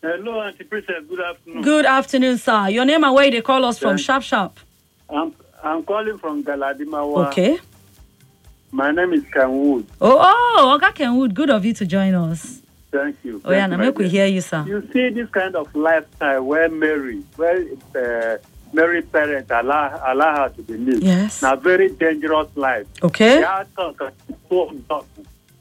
Hello, 0.02 0.40
Auntie 0.40 0.64
Princess. 0.64 1.04
Good 1.08 1.20
afternoon. 1.20 1.62
Good 1.62 1.84
afternoon, 1.84 2.38
sir. 2.38 2.68
Your 2.70 2.86
name 2.86 3.04
and 3.04 3.14
where 3.14 3.30
they 3.30 3.42
call 3.42 3.62
us 3.64 3.78
from? 3.78 3.96
Sharp, 3.98 4.22
sharp. 4.22 4.58
I'm 5.10 5.34
I'm 5.62 5.82
calling 5.82 6.16
from 6.18 6.42
Galadimawa. 6.44 7.26
Okay. 7.28 7.58
My 8.72 8.90
name 8.90 9.12
is 9.12 9.24
Kenwood. 9.32 9.86
Oh, 10.00 10.18
oh, 10.20 10.78
Oga 10.78 10.94
Kenwood. 10.94 11.34
Good 11.34 11.50
of 11.50 11.64
you 11.64 11.72
to 11.74 11.86
join 11.86 12.14
us. 12.14 12.60
Thank 12.90 13.16
you. 13.24 13.40
Oh, 13.44 13.52
yeah, 13.52 13.66
now 13.66 13.76
you, 13.76 13.82
make 13.82 13.98
we 13.98 14.08
hear 14.08 14.26
you, 14.26 14.40
sir. 14.40 14.64
You 14.66 14.88
see 14.92 15.10
this 15.10 15.28
kind 15.30 15.54
of 15.54 15.74
lifestyle 15.74 16.42
where 16.42 16.68
Mary, 16.68 17.22
where 17.36 17.64
uh, 17.94 18.38
Mary 18.72 19.02
parents 19.02 19.50
allow 19.50 20.00
allow 20.04 20.36
her 20.36 20.48
to 20.50 20.62
be 20.62 20.76
live. 20.76 21.02
Yes. 21.02 21.42
Now 21.42 21.56
very 21.56 21.90
dangerous 21.90 22.48
life. 22.56 22.86
Okay. 23.02 23.40
Their 23.40 23.66
talk 23.76 24.00
is 24.28 24.36
so 24.48 24.70
dark 24.88 25.04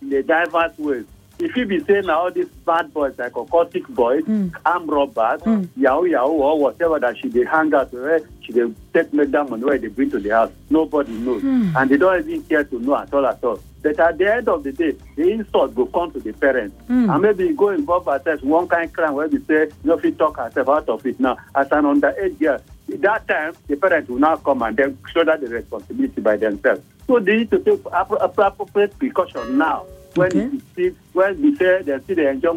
in 0.02 0.14
a 0.14 0.24
diverse 0.24 0.78
ways. 0.78 1.06
If 1.40 1.56
you 1.58 1.66
be 1.66 1.80
saying 1.82 2.06
now 2.06 2.22
all 2.22 2.32
these 2.32 2.48
bad 2.66 2.94
boys 2.94 3.18
like 3.18 3.34
occultic 3.34 3.86
boys, 3.90 4.24
Mm. 4.24 4.54
arm 4.66 4.88
robbers, 4.88 5.42
yahoo 5.76 6.06
yahoo 6.06 6.32
or 6.32 6.60
whatever 6.60 7.00
that 7.00 7.18
she 7.18 7.28
they 7.28 7.44
hang 7.46 7.74
out 7.74 7.92
where 7.94 8.22
she 8.42 8.54
they 8.54 8.64
take 8.94 9.14
make 9.14 9.32
that 9.32 9.50
money 9.50 9.64
where 9.64 9.78
they 9.78 9.88
bring 9.88 10.10
to 10.12 10.20
the 10.20 10.30
house. 10.30 10.52
Nobody 10.70 11.12
knows. 11.14 11.44
And 11.44 11.90
they 11.90 11.98
don't 11.98 12.20
even 12.28 12.44
care 12.44 12.64
to 12.64 12.80
know 12.80 12.96
at 12.98 13.14
all 13.14 13.26
at 13.26 13.44
all. 13.44 13.60
But 13.84 14.00
at 14.00 14.18
the 14.18 14.34
end 14.36 14.48
of 14.50 14.64
the 14.64 14.72
day, 14.72 14.96
the 15.16 15.30
insult 15.30 15.76
will 15.76 15.86
come 15.88 16.12
to 16.14 16.20
the 16.20 16.34
parents. 16.34 16.76
Mm. 16.90 17.14
And 17.14 17.22
maybe 17.22 17.54
go 17.54 17.70
involve 17.70 18.06
herself 18.06 18.42
one 18.44 18.68
kind 18.68 18.86
of 18.86 18.94
crime 18.94 19.14
where 19.14 19.28
we 19.28 19.40
say 19.42 19.70
no 19.84 19.98
fit 19.98 20.18
talk 20.18 20.38
herself 20.38 20.70
out 20.70 20.90
of 20.90 21.06
it 21.06 21.20
now. 21.20 21.38
As 21.54 21.68
an 21.72 21.84
underage 21.84 22.40
girl, 22.40 22.60
at 22.92 23.02
that 23.02 23.28
time 23.28 23.54
the 23.68 23.76
parents 23.76 24.10
will 24.10 24.20
now 24.20 24.38
come 24.38 24.62
and 24.64 24.76
then 24.78 24.98
shoulder 25.14 25.38
the 25.38 25.48
responsibility 25.48 26.22
by 26.22 26.38
themselves. 26.38 26.82
So 27.06 27.20
they 27.20 27.38
need 27.38 27.52
to 27.52 27.60
take 27.60 27.82
appropriate 27.92 28.98
precaution 28.98 29.58
now. 29.60 29.86
When 30.16 30.28
Okay. 30.32 30.50
you 30.52 30.62
see 30.76 30.96
when 31.14 31.42
we 31.42 31.56
say 31.58 31.82
they 31.84 31.98
see 32.08 32.14
they 32.14 32.28
enjoy 32.30 32.52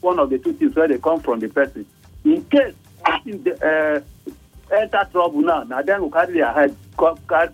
one 0.00 0.18
of 0.18 0.30
the 0.30 0.38
two 0.38 0.54
things 0.54 0.74
where 0.74 0.88
they 0.88 0.98
come 0.98 1.20
from 1.20 1.40
the 1.40 1.48
person. 1.48 1.84
In 2.24 2.42
case 2.44 2.74
the, 3.26 3.52
uh, 4.30 4.74
enter 4.74 5.08
trouble 5.12 5.42
now, 5.42 5.62
now 5.64 5.82
then 5.82 6.02
we 6.02 6.10
carry 6.10 6.34
their 6.34 6.52
head 6.52 6.74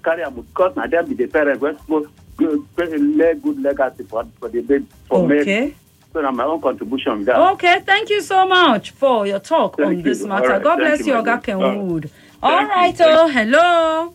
carry 0.04 0.22
am 0.22 0.34
because 0.34 0.76
now 0.76 0.86
them 0.86 1.06
be 1.08 1.14
the 1.14 1.26
parents 1.26 1.60
wey 1.60 1.72
supposed 1.74 2.10
to 2.38 2.66
lay 2.98 3.34
good 3.34 3.60
legacy 3.60 4.04
for 4.04 4.24
for 4.38 4.48
the 4.48 4.60
baby 4.60 4.86
for 5.08 5.26
me. 5.26 5.40
Okay. 5.40 5.74
So 6.12 6.20
na 6.20 6.30
my 6.30 6.44
own 6.44 6.60
contribution 6.60 7.18
be 7.18 7.24
that. 7.24 7.36
Okay, 7.52 7.80
thank 7.80 8.10
you 8.10 8.20
so 8.22 8.46
much 8.46 8.92
for 8.92 9.26
your 9.26 9.40
talk 9.40 9.76
Thank 9.76 9.88
on 9.88 9.96
you. 9.98 10.02
this 10.02 10.22
matter. 10.24 10.48
right, 10.48 10.62
God 10.62 10.76
thank 10.78 10.98
bless 10.98 11.06
you, 11.06 11.14
Oga 11.14 11.24
dear. 11.44 11.56
All 11.56 11.62
right. 11.62 11.78
Kenwood. 11.78 12.10
All 12.42 12.64
right, 12.66 12.96
oh, 13.00 13.28
hello. 13.28 14.14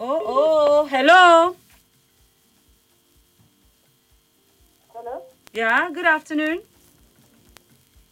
Oh, 0.00 0.22
oh, 0.26 0.86
hello. 0.86 1.56
Yeah, 5.58 5.90
good 5.92 6.06
afternoon. 6.06 6.60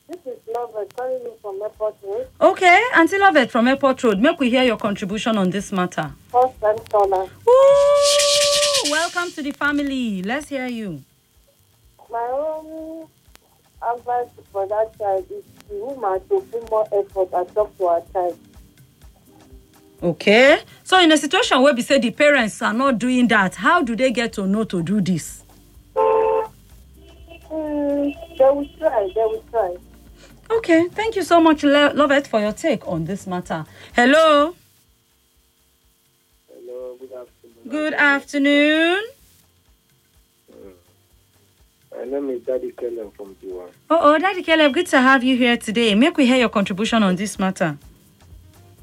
this 0.09 0.19
is 0.27 0.39
Lovett 0.53 0.97
calling 0.97 1.23
you 1.23 1.33
from 1.41 1.63
Airport 1.63 1.95
Road. 2.03 2.27
Okay, 2.41 2.83
Auntie 2.97 3.19
Lovett 3.19 3.53
from 3.53 3.69
Airport 3.69 4.03
Road, 4.03 4.19
make 4.19 4.41
we 4.41 4.51
hear 4.51 4.65
your 4.65 4.77
contribution 4.77 5.39
on 5.39 5.51
this 5.51 5.71
matter. 5.71 6.11
First 6.27 6.61
time 6.61 6.77
caller. 6.91 7.31
Ooh, 7.49 8.91
welcome 8.91 9.31
to 9.31 9.43
the 9.45 9.53
family. 9.53 10.25
Let's 10.25 10.49
hear 10.49 10.67
you. 10.67 11.05
My 12.11 12.29
own 12.33 13.07
advice 13.81 14.27
for 14.51 14.67
that 14.67 14.99
child 14.99 15.27
is 15.31 15.45
the 15.69 15.77
woman 15.77 16.21
to 16.29 16.41
put 16.51 16.69
more 16.69 16.89
effort 16.93 17.29
and 17.33 17.55
talk 17.55 17.79
to 17.79 17.87
her 17.87 18.03
child. 18.13 18.39
Okay, 20.03 20.63
so 20.83 20.99
in 21.01 21.13
a 21.13 21.17
situation 21.17 21.63
where 21.63 21.73
we 21.73 21.83
say 21.83 22.01
the 22.01 22.11
parents 22.11 22.61
are 22.61 22.75
not 22.75 22.99
doing 22.99 23.29
that, 23.29 23.55
how 23.55 23.83
do 23.83 23.95
they 23.95 24.11
get 24.11 24.33
to 24.33 24.49
know 24.49 24.65
to 24.65 24.83
do 24.83 25.01
this? 25.01 25.45
They 28.47 28.53
will 28.57 28.67
try, 28.79 29.11
they 29.15 29.21
will 29.23 29.45
try. 29.51 29.77
Okay, 30.51 30.89
thank 30.89 31.17
you 31.17 31.23
so 31.23 31.41
much, 31.41 31.63
Le- 31.65 31.93
Lovett, 31.95 32.27
for 32.27 32.41
your 32.41 32.53
take 32.53 32.87
on 32.87 33.05
this 33.05 33.27
matter. 33.27 33.65
Hello. 33.95 34.55
Hello, 36.53 36.97
good 37.01 37.13
afternoon. 37.13 37.69
Good 37.69 37.95
afternoon. 37.95 39.03
My 41.97 42.05
name 42.05 42.31
is 42.31 42.43
Daddy 42.43 42.73
Kellen 42.73 43.11
from 43.13 43.35
Tiwa. 43.37 43.69
Oh, 43.91 43.99
oh, 44.15 44.19
Daddy 44.19 44.43
Caleb, 44.43 44.75
good 44.75 44.87
to 44.89 45.01
have 45.01 45.25
you 45.25 45.37
here 45.37 45.57
today. 45.57 45.95
Make 45.95 46.17
we 46.17 46.27
hear 46.27 46.37
your 46.37 46.51
contribution 46.51 47.03
on 47.03 47.17
this 47.17 47.39
matter. 47.39 47.79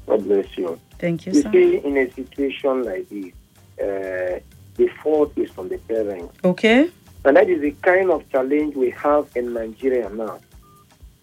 God 0.06 0.24
bless 0.24 0.58
you. 0.58 0.78
Thank 0.98 1.24
you, 1.26 1.32
You 1.32 1.42
sir. 1.42 1.50
see, 1.52 1.76
in 1.78 1.96
a 1.96 2.10
situation 2.12 2.82
like 2.82 3.08
this, 3.08 3.32
uh, 3.80 4.40
the 4.76 4.88
fault 5.02 5.32
is 5.36 5.50
from 5.52 5.68
the 5.68 5.78
parents. 5.78 6.34
Okay. 6.44 6.90
And 7.24 7.36
that 7.36 7.48
is 7.48 7.60
the 7.62 7.70
kind 7.82 8.10
of 8.10 8.28
challenge 8.30 8.76
we 8.76 8.90
have 8.90 9.28
in 9.34 9.54
Nigeria 9.54 10.10
now. 10.10 10.40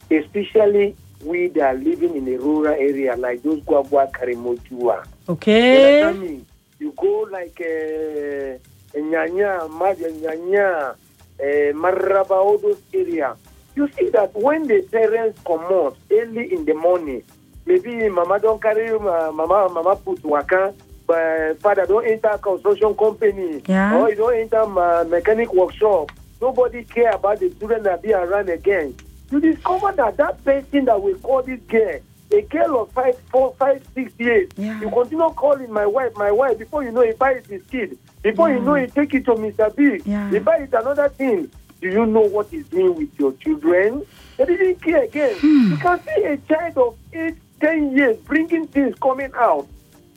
Especially 0.09 0.95
we 1.23 1.47
that 1.49 1.75
are 1.75 1.77
living 1.77 2.15
in 2.15 2.27
a 2.27 2.37
rural 2.37 2.73
area 2.73 3.15
like 3.15 3.43
those 3.43 3.59
Gwagwa 3.61 4.11
Karimojua. 4.11 5.05
You 5.27 5.33
Okay. 5.33 6.41
You 6.79 6.91
go 6.97 7.27
like 7.31 7.61
uh, 7.61 8.57
Nyanya, 8.97 9.69
Nyanya, 9.69 10.89
uh, 10.89 11.73
Maraba, 11.77 12.31
all 12.31 12.57
those 12.57 12.81
areas. 12.91 13.37
You 13.75 13.87
see 13.97 14.09
that 14.09 14.33
when 14.35 14.67
the 14.67 14.81
parents 14.91 15.39
come 15.45 15.61
out 15.61 15.95
early 16.11 16.51
in 16.51 16.65
the 16.65 16.73
morning, 16.73 17.21
maybe 17.67 18.09
mama 18.09 18.39
don't 18.39 18.59
carry 18.61 18.89
uh, 18.89 19.31
mama 19.31 19.69
mama 19.69 19.95
put 19.95 20.23
waka, 20.23 20.73
but 21.11 21.59
father 21.61 21.85
don't 21.85 22.05
enter 22.07 22.37
construction 22.37 22.95
company, 22.95 23.61
Yeah. 23.67 23.97
or 23.97 24.09
you 24.09 24.15
don't 24.15 24.35
enter 24.35 24.61
uh, 24.79 25.03
mechanic 25.05 25.53
workshop. 25.53 26.11
Nobody 26.41 26.83
care 26.85 27.11
about 27.11 27.39
the 27.39 27.49
children 27.49 27.83
that 27.83 28.01
be 28.01 28.13
around 28.13 28.49
again. 28.49 28.95
You 29.29 29.39
discover 29.41 29.91
that 29.93 30.17
that 30.17 30.43
person 30.43 30.85
that 30.85 31.01
we 31.01 31.13
call 31.15 31.43
this 31.43 31.59
girl, 31.67 31.99
a 32.31 32.41
girl 32.43 32.81
of 32.81 32.91
five, 32.91 33.17
four, 33.31 33.53
five, 33.59 33.83
six 33.93 34.11
years, 34.17 34.49
Yeah. 34.57 34.79
you 34.79 34.89
continue 34.89 35.29
calling 35.31 35.71
my 35.71 35.85
wife, 35.85 36.13
my 36.15 36.31
wife. 36.31 36.57
Before 36.57 36.81
you 36.83 36.91
know, 36.91 37.01
he 37.01 37.11
buys 37.11 37.45
his 37.47 37.61
kid. 37.63 37.97
Before 38.23 38.49
you 38.49 38.59
know, 38.61 38.75
he 38.75 38.87
take 38.87 39.13
it 39.13 39.25
to 39.25 39.31
Mr. 39.33 39.75
Biggs. 39.75 40.07
Yeah. 40.07 40.29
He 40.29 40.39
buys 40.39 40.69
another 40.71 41.09
thing. 41.09 41.51
Do 41.81 41.89
you 41.89 42.05
know 42.05 42.21
what 42.21 42.47
he's 42.49 42.67
doing 42.67 42.95
with 42.95 43.09
your 43.19 43.33
children? 43.33 44.05
They 44.37 44.45
didn't 44.45 44.81
care 44.81 45.03
again. 45.03 45.35
Hmm. 45.39 45.71
You 45.71 45.77
can 45.77 45.99
see 46.03 46.23
a 46.23 46.37
child 46.37 46.77
of 46.77 46.95
eight, 47.13 47.35
ten 47.59 47.95
years 47.97 48.17
bringing 48.17 48.67
things 48.67 48.95
coming 49.01 49.31
out, 49.35 49.67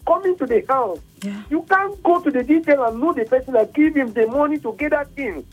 coming 0.07 0.37
to 0.39 0.47
the 0.47 0.65
house. 0.69 0.99
Yeah. 1.23 1.43
You 1.51 1.63
can't 1.63 2.03
go 2.03 2.21
to 2.21 2.31
the 2.31 2.43
detail 2.43 2.85
and 2.85 3.01
know 3.01 3.13
the 3.13 3.25
person 3.25 3.55
that 3.55 3.73
give 3.73 3.95
him 3.95 4.13
the 4.13 4.27
money 4.27 4.59
to 4.59 4.75
get 4.75 4.91
that 4.91 5.11
thing. 5.13 5.47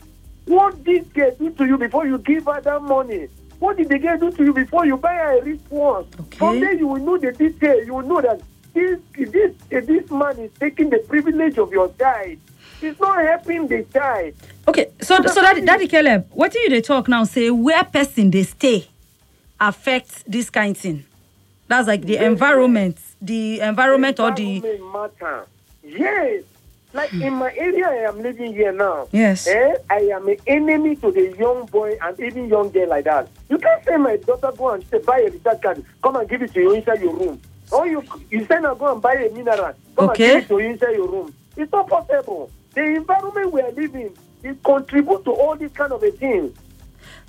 What 0.46 0.82
did 0.84 1.12
girl 1.14 1.34
do 1.38 1.50
to 1.50 1.64
you 1.64 1.78
before 1.78 2.06
you 2.06 2.18
give 2.18 2.46
her 2.46 2.60
that 2.60 2.82
money? 2.82 3.28
What 3.58 3.76
did 3.76 3.88
the 3.88 3.98
girl 3.98 4.18
do 4.18 4.32
to 4.32 4.44
you 4.44 4.52
before 4.52 4.84
you 4.86 4.96
buy 4.96 5.14
her 5.14 5.38
a 5.38 5.42
wristwatch? 5.44 6.06
Okay. 6.20 6.38
From 6.38 6.60
there 6.60 6.74
you 6.74 6.88
will 6.88 6.98
know 6.98 7.16
the 7.16 7.32
detail. 7.32 7.84
You 7.84 7.94
will 7.94 8.02
know 8.02 8.20
that 8.20 8.40
this 8.74 8.98
this 9.14 9.52
this 9.70 10.10
man 10.10 10.38
is 10.38 10.50
taking 10.58 10.90
the 10.90 10.98
privilege 10.98 11.58
of 11.58 11.70
your 11.70 11.92
child. 11.98 12.38
He's 12.80 12.98
not 12.98 13.24
helping 13.24 13.68
the 13.68 13.84
child. 13.92 14.34
Okay, 14.66 14.90
so 15.00 15.22
so 15.22 15.40
Daddy, 15.40 15.60
Daddy 15.60 15.86
Caleb, 15.86 16.28
what 16.32 16.50
do 16.52 16.58
you 16.58 16.70
they 16.70 16.80
talk 16.80 17.08
now? 17.08 17.22
Say 17.24 17.50
where 17.50 17.84
person 17.84 18.30
they 18.30 18.42
stay 18.42 18.88
affects 19.60 20.24
this 20.26 20.50
kind 20.50 20.74
of 20.74 20.82
thing. 20.82 21.04
That's 21.72 21.88
like 21.88 22.02
the 22.02 22.22
environment, 22.22 22.98
the 23.22 23.60
environment 23.60 24.20
or 24.20 24.30
the 24.30 24.60
matter. 24.92 25.46
Yes. 25.82 26.42
Like 26.92 27.10
in 27.14 27.32
my 27.32 27.50
area 27.56 27.88
I 27.88 28.08
am 28.10 28.20
living 28.22 28.52
here 28.52 28.72
now. 28.72 29.08
Yes. 29.10 29.46
Eh, 29.46 29.76
I 29.88 30.00
am 30.14 30.28
an 30.28 30.36
enemy 30.46 30.96
to 30.96 31.10
the 31.10 31.34
young 31.38 31.64
boy 31.64 31.96
and 32.02 32.20
even 32.20 32.50
young 32.50 32.68
girl 32.68 32.90
like 32.90 33.04
that. 33.04 33.28
You 33.48 33.56
can't 33.56 33.82
say 33.86 33.96
my 33.96 34.18
daughter 34.18 34.52
go 34.54 34.68
and 34.72 34.84
say 34.88 34.98
buy 34.98 35.20
a 35.20 35.30
recharge 35.30 35.62
card, 35.62 35.82
come 36.02 36.16
and 36.16 36.28
give 36.28 36.42
it 36.42 36.52
to 36.52 36.60
you 36.60 36.74
inside 36.74 37.00
your 37.00 37.14
room. 37.16 37.40
Or 37.70 37.86
you 37.86 38.04
you 38.30 38.44
send 38.44 38.66
her 38.66 38.74
go 38.74 38.92
and 38.92 39.00
buy 39.00 39.14
a 39.14 39.30
mineral, 39.30 39.72
come 39.96 40.10
Okay. 40.10 40.40
and 40.40 40.42
give 40.42 40.44
it 40.44 40.48
to 40.48 40.62
you 40.62 40.70
inside 40.72 40.92
your 40.96 41.08
room. 41.08 41.34
It's 41.56 41.72
not 41.72 41.88
possible. 41.88 42.50
The 42.74 42.84
environment 42.84 43.50
we 43.50 43.62
are 43.62 43.72
living 43.72 44.14
it 44.42 44.62
contribute 44.62 45.24
to 45.24 45.30
all 45.32 45.56
these 45.56 45.72
kind 45.72 45.92
of 45.92 46.02
a 46.02 46.10
things. 46.10 46.52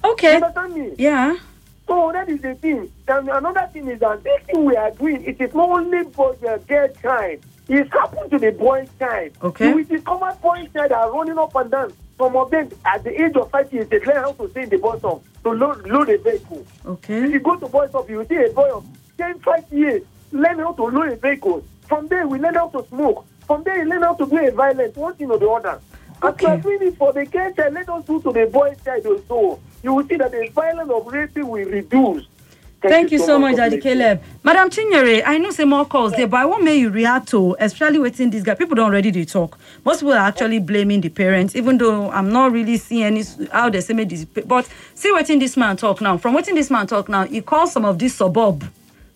You 0.04 0.12
okay, 0.12 0.36
understand 0.36 0.74
me? 0.76 0.96
yeah, 0.98 1.38
So 1.88 2.12
that 2.14 2.30
is 2.30 2.42
the 2.42 2.56
thing. 2.56 2.92
And 3.08 3.30
another 3.30 3.70
thing 3.72 3.88
is 3.88 4.00
that 4.00 4.24
this 4.24 4.42
thing 4.44 4.66
we 4.66 4.76
are 4.76 4.92
doing, 4.92 5.24
it 5.24 5.40
is 5.42 5.54
not 5.54 5.70
only 5.70 6.04
for 6.12 6.34
the 6.36 6.62
girl 6.68 6.88
child. 7.02 7.40
It's 7.68 7.92
happened 7.92 8.32
to 8.32 8.40
the 8.40 8.52
boy 8.52 8.88
child. 9.00 9.32
Okay. 9.42 9.74
Will 9.74 9.84
discover 9.86 10.38
boy 10.42 10.68
child 10.74 10.92
are 10.92 11.12
running 11.12 11.38
up 11.38 11.56
and 11.56 11.72
down. 11.72 11.94
Some 12.18 12.36
of 12.36 12.52
them, 12.52 12.70
at 12.86 13.04
the 13.04 13.22
age 13.22 13.36
of 13.36 13.50
five 13.52 13.72
years, 13.74 13.88
they 13.90 14.00
learn 14.02 14.18
how 14.24 14.32
to 14.34 14.50
stay 14.50 14.64
in 14.64 14.70
the 14.70 14.78
bottom 14.78 15.20
to 15.44 15.50
load, 15.50 15.86
load 15.88 16.10
a 16.10 16.18
vehicle. 16.18 16.66
Okay. 16.86 17.18
If 17.18 17.24
okay, 17.24 17.32
you 17.34 17.40
go 17.40 17.56
to 17.58 17.68
boys 17.68 17.90
stop, 17.90 18.10
you 18.10 18.26
see 18.30 18.36
a 18.36 18.50
boy 18.50 18.70
of 18.72 18.86
10, 19.18 19.40
5 19.40 19.74
years 19.74 20.04
learn 20.32 20.60
how 20.60 20.74
to 20.74 20.84
load 20.84 21.10
a 21.12 21.16
vehicle. 21.16 21.64
From 21.88 22.08
there, 22.08 22.28
we 22.28 22.40
learn 22.40 22.56
how 22.56 22.70
to 22.70 22.86
smoke. 22.88 23.26
From 23.48 23.64
there, 23.64 23.80
we 23.84 23.86
learn 23.90 24.04
how 24.04 24.14
to 24.16 24.26
do 24.26 24.38
a 24.38 24.52
violence, 24.52 24.96
one 24.96 25.16
thing 25.16 25.32
or 25.32 25.38
the 25.38 25.50
other. 25.50 25.80
As 26.22 26.22
we 26.22 26.28
Okay. 26.30 26.46
are 26.48 26.58
doing 26.58 26.82
it 26.82 26.98
for 26.98 27.12
the 27.14 27.26
girl 27.26 27.52
child, 27.54 27.74
let 27.74 27.90
us 27.90 28.06
do 28.06 28.22
to 28.22 28.32
the 28.32 28.46
boy 28.46 28.76
child 28.86 29.06
also. 29.06 29.60
You 29.84 29.94
will 29.94 30.08
see 30.08 30.16
that 30.16 30.32
the 30.32 30.50
violence 30.54 30.90
of 30.90 31.06
raping 31.08 31.48
will 31.48 31.66
reduce. 31.66 32.26
Thank 32.82 33.12
you 33.12 33.20
so 33.20 33.40
much, 33.40 33.56
Daddy. 33.56 33.80
Caleb. 33.80 34.22
Madam 34.44 34.70
Chinyere, 34.70 35.24
I 35.26 35.38
know 35.38 35.52
say 35.52 35.64
more 35.64 35.86
calls 35.86 36.12
there, 36.14 36.28
but 36.28 36.42
I 36.42 36.46
want 36.46 36.64
make 36.64 36.82
you 36.82 36.90
react 36.90 37.30
to, 37.30 37.56
especially 37.60 38.00
waiting 38.00 38.30
this 38.30 38.44
guy. 38.44 38.56
People 38.56 38.76
don't 38.76 38.88
already 38.88 39.10
they 39.10 39.24
talk. 39.24 39.58
Most 39.86 40.02
people 40.02 40.14
are 40.14 40.18
actually 40.28 40.60
blaming 40.60 41.00
the 41.00 41.08
parents, 41.08 41.56
even 41.56 41.78
though 41.78 42.12
I'm 42.12 42.30
not 42.32 42.52
really 42.52 42.78
seeing 42.78 43.04
any 43.04 43.24
how 43.52 43.70
they 43.70 43.80
say 43.80 43.94
this. 44.04 44.26
But 44.26 44.68
see 44.96 45.14
waiting 45.14 45.40
this 45.40 45.56
man 45.56 45.78
talk 45.78 46.02
now. 46.02 46.18
From 46.18 46.34
waiting 46.34 46.56
this 46.56 46.70
man 46.70 46.88
talk 46.88 47.08
now, 47.08 47.24
he 47.24 47.40
calls 47.42 47.72
some 47.72 47.86
of 47.86 48.00
these 48.00 48.16
suburb. 48.16 48.70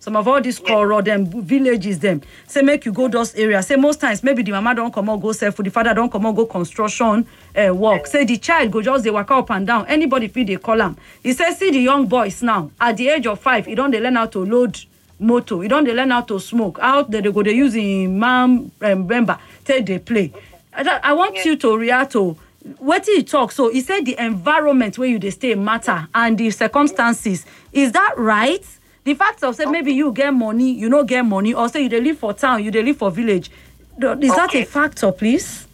Some 0.08 0.16
of 0.16 0.26
all 0.26 0.40
these 0.40 0.58
koro 0.58 1.02
them 1.02 1.26
villages 1.26 2.00
them 2.00 2.22
say 2.48 2.62
make 2.62 2.86
you 2.86 2.94
go 2.94 3.10
those 3.10 3.36
areas. 3.36 3.68
Say 3.68 3.76
most 3.76 4.00
times 4.00 4.24
maybe 4.24 4.42
the 4.42 4.54
mama 4.54 4.74
don't 4.74 4.94
come 4.94 5.10
out 5.10 5.20
go 5.22 5.34
sell 5.34 5.52
food, 5.52 5.66
the 5.66 5.70
father 5.70 5.94
don't 5.94 6.10
come 6.10 6.26
out 6.26 6.34
go 6.34 6.46
construction 6.46 7.28
uh, 7.54 7.76
work. 7.76 8.08
Say 8.08 8.24
the 8.24 8.38
child 8.38 8.72
go 8.72 8.82
just 8.82 9.04
they 9.04 9.12
walk 9.12 9.30
up 9.32 9.52
and 9.52 9.68
down. 9.68 9.86
Anybody 9.88 10.30
feel 10.30 10.46
they 10.46 10.56
call 10.56 10.80
him. 10.80 10.96
He 11.22 11.34
says 11.34 11.58
see 11.58 11.72
the 11.72 11.82
young 11.82 12.08
boys 12.08 12.42
now 12.42 12.72
at 12.80 12.96
the 12.96 13.10
age 13.10 13.28
of 13.28 13.42
five, 13.42 13.66
he 13.66 13.76
don't 13.76 13.92
they 13.92 14.00
learn 14.00 14.16
how 14.16 14.28
to 14.28 14.46
load 14.46 14.80
motor. 15.20 15.62
He 15.62 15.68
don't 15.68 15.84
they 15.84 15.94
learn 15.94 16.12
how 16.12 16.22
to 16.22 16.40
smoke. 16.40 16.80
Out 16.82 17.12
there 17.12 17.22
they 17.22 17.30
go 17.30 17.44
they 17.44 17.52
use 17.52 17.76
mom 18.10 18.72
um, 18.80 19.08
member 19.08 19.38
they 19.66 20.00
play. 20.00 20.32
I, 20.74 21.12
want 21.12 21.44
you 21.44 21.58
to 21.58 21.78
react 21.78 22.14
to 22.14 22.38
wetin 22.82 23.16
he 23.18 23.24
talk 23.24 23.52
so 23.52 23.70
he 23.70 23.82
say 23.82 24.02
the 24.02 24.16
environment 24.24 24.98
wey 24.98 25.10
you 25.10 25.32
stay 25.32 25.54
matter 25.56 26.08
and 26.16 26.38
the 26.38 26.50
circumstances 26.52 27.46
is 27.74 27.92
that 27.92 28.14
right 28.18 28.77
the 29.08 29.14
fact 29.16 29.42
of 29.44 29.56
say 29.56 29.66
maybe 29.66 29.94
you 29.94 30.12
get 30.12 30.34
money 30.34 30.72
you 30.74 30.90
no 30.90 31.04
get 31.04 31.24
money 31.24 31.54
or 31.54 31.70
say 31.70 31.82
you 31.84 31.90
dey 31.90 32.02
live 32.02 32.18
for 32.20 32.34
town 32.34 32.62
you 32.64 32.70
dey 32.72 32.84
live 32.84 32.98
for 32.98 33.10
village 33.10 33.50
is 33.98 34.36
that 34.36 34.54
a 34.54 34.64
factor 34.66 35.12
please. 35.12 35.66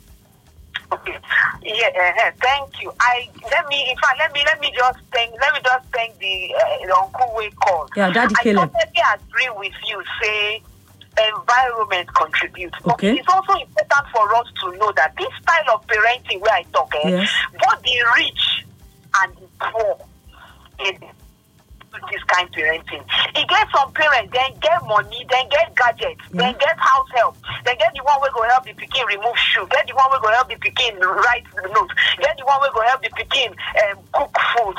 Okay. 0.94 1.18
Yeah, 1.64 1.90
uh, 1.90 2.32
thank 2.40 2.82
you. 2.82 2.94
I 3.00 3.28
let 3.52 3.68
me 3.68 3.90
in 3.90 3.98
fact 3.98 4.16
let 4.20 4.32
me 4.34 4.42
let 4.46 4.60
me 4.62 4.72
just 4.78 5.00
thank 5.12 5.32
let 5.42 5.52
me 5.54 5.60
just 5.66 5.86
thank 5.92 6.18
the, 6.20 6.54
uh, 6.56 7.02
uncle 7.02 7.34
we 7.36 7.50
call. 7.52 7.90
Yeah, 7.96 8.12
Daddy 8.12 8.36
I 8.40 8.44
Caleb. 8.44 8.72
totally 8.72 9.04
agree 9.16 9.50
with 9.58 9.74
you. 9.90 10.04
Say 10.22 10.62
environment 11.36 12.14
contributes. 12.14 12.78
But 12.84 12.94
Okay. 12.94 13.18
it's 13.18 13.28
also 13.28 13.54
important 13.54 14.06
for 14.16 14.36
us 14.36 14.48
to 14.62 14.78
know 14.78 14.92
that 14.96 15.16
this 15.18 15.34
style 15.42 15.76
of 15.76 15.88
parenting 15.88 16.40
where 16.42 16.54
I 16.54 16.64
talk, 16.74 16.94
eh, 17.04 17.10
Yes. 17.10 17.30
both 17.54 17.82
the 17.82 17.98
rich 18.18 18.66
and 19.22 19.34
the 19.36 19.48
poor 19.60 19.98
in 21.94 22.02
this 22.12 22.24
kind 22.26 22.48
of 22.48 22.54
parenting. 22.54 23.04
E 23.38 23.46
get 23.46 23.68
some 23.76 23.92
parents 23.94 24.32
then 24.34 24.52
get 24.62 24.82
money, 24.86 25.26
then 25.30 25.46
get 25.50 25.76
gadgets, 25.76 26.22
then 26.32 26.56
get 26.58 26.78
house 26.80 27.08
help, 27.16 27.38
then 27.66 27.78
get 27.78 27.94
the 27.94 28.04
one 28.04 28.18
wey 28.22 28.30
go 28.34 28.42
help 28.50 28.66
the 28.66 28.74
pikin 28.74 29.06
remove 29.08 29.38
shoe, 29.38 29.68
get 29.70 29.86
the 29.88 29.94
one 29.96 30.10
wey 30.12 30.18
go 30.22 30.30
help 30.34 30.50
the 30.50 30.56
pikin 30.56 30.98
write 31.00 31.46
the 31.56 31.70
note, 31.70 31.92
get 32.20 32.36
the 32.38 32.46
one 32.46 32.60
wey 32.62 32.70
go 32.74 32.82
help 32.82 33.02
the 33.02 33.10
pikin 33.14 33.52
um, 33.86 33.98
cook 34.14 34.34
food, 34.58 34.76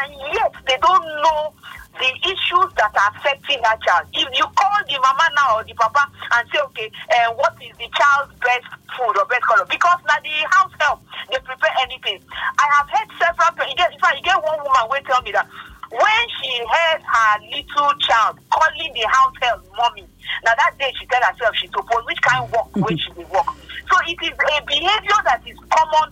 and 0.00 0.12
yet 0.32 0.52
they 0.66 0.76
don't 0.80 1.04
know 1.22 1.52
the 2.00 2.10
issues 2.26 2.68
that 2.74 2.90
are 2.90 3.12
affecting 3.14 3.60
that 3.62 3.78
child. 3.82 4.02
If 4.12 4.26
you 4.34 4.44
call 4.58 4.78
the 4.88 4.98
mama 4.98 5.26
now 5.36 5.58
or 5.58 5.64
the 5.64 5.74
papa 5.74 6.10
and 6.34 6.42
say, 6.50 6.58
okay, 6.74 6.90
uh, 7.12 7.30
what 7.38 7.54
is 7.62 7.70
the 7.78 7.86
child's 7.94 8.34
best 8.42 8.66
food 8.98 9.14
or 9.14 9.24
best 9.30 9.42
color? 9.46 9.64
Because 9.70 10.02
now 10.02 10.18
the 10.18 10.34
house 10.58 10.72
help, 10.80 10.98
they 11.30 11.38
prepare 11.38 11.70
anything. 11.86 12.18
I 12.58 12.66
have 12.82 12.90
heard 12.90 13.08
several, 13.22 13.54
pa- 13.54 13.70
you 13.70 13.76
get, 13.76 13.92
in 13.94 14.00
fact, 14.00 14.16
you 14.18 14.22
get 14.26 14.42
one 14.42 14.58
woman 14.58 14.90
will 14.90 15.06
tell 15.06 15.22
me 15.22 15.30
that 15.38 15.46
when 15.94 16.24
she 16.42 16.50
heard 16.58 17.00
her 17.02 17.32
little 17.54 17.92
child 18.02 18.38
calling 18.50 18.90
the 18.94 19.06
house 19.08 19.34
help 19.40 19.62
mommy, 19.78 20.06
now 20.44 20.52
that 20.58 20.74
day 20.78 20.90
she 20.98 21.06
tell 21.06 21.22
herself 21.22 21.54
she 21.56 21.66
suppose 21.68 22.02
which 22.06 22.20
kind 22.22 22.42
of 22.44 22.50
work 22.52 22.68
when 22.88 22.96
she 22.98 23.10
dey 23.14 23.24
work. 23.30 23.46
So 23.90 23.96
it 24.06 24.18
is 24.22 24.34
a 24.34 24.58
behavior 24.66 25.20
that 25.24 25.42
is 25.46 25.56
common 25.70 26.08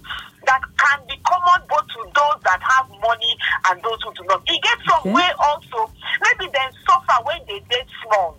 that 0.47 0.61
can 0.79 0.99
be 1.07 1.15
common 1.27 1.63
both 1.69 1.87
to 1.95 2.03
those 2.15 2.39
that 2.45 2.61
have 2.63 2.87
money 3.03 3.35
and 3.71 3.83
those 3.83 3.99
who 4.03 4.13
do 4.15 4.25
not. 4.27 4.43
E 4.51 4.59
get 4.63 4.79
some 4.89 5.13
way 5.13 5.31
also 5.39 5.91
maybe 6.23 6.51
dem 6.53 6.71
suffer 6.87 7.19
when 7.25 7.39
they 7.49 7.61
dey 7.71 7.83
small 8.03 8.37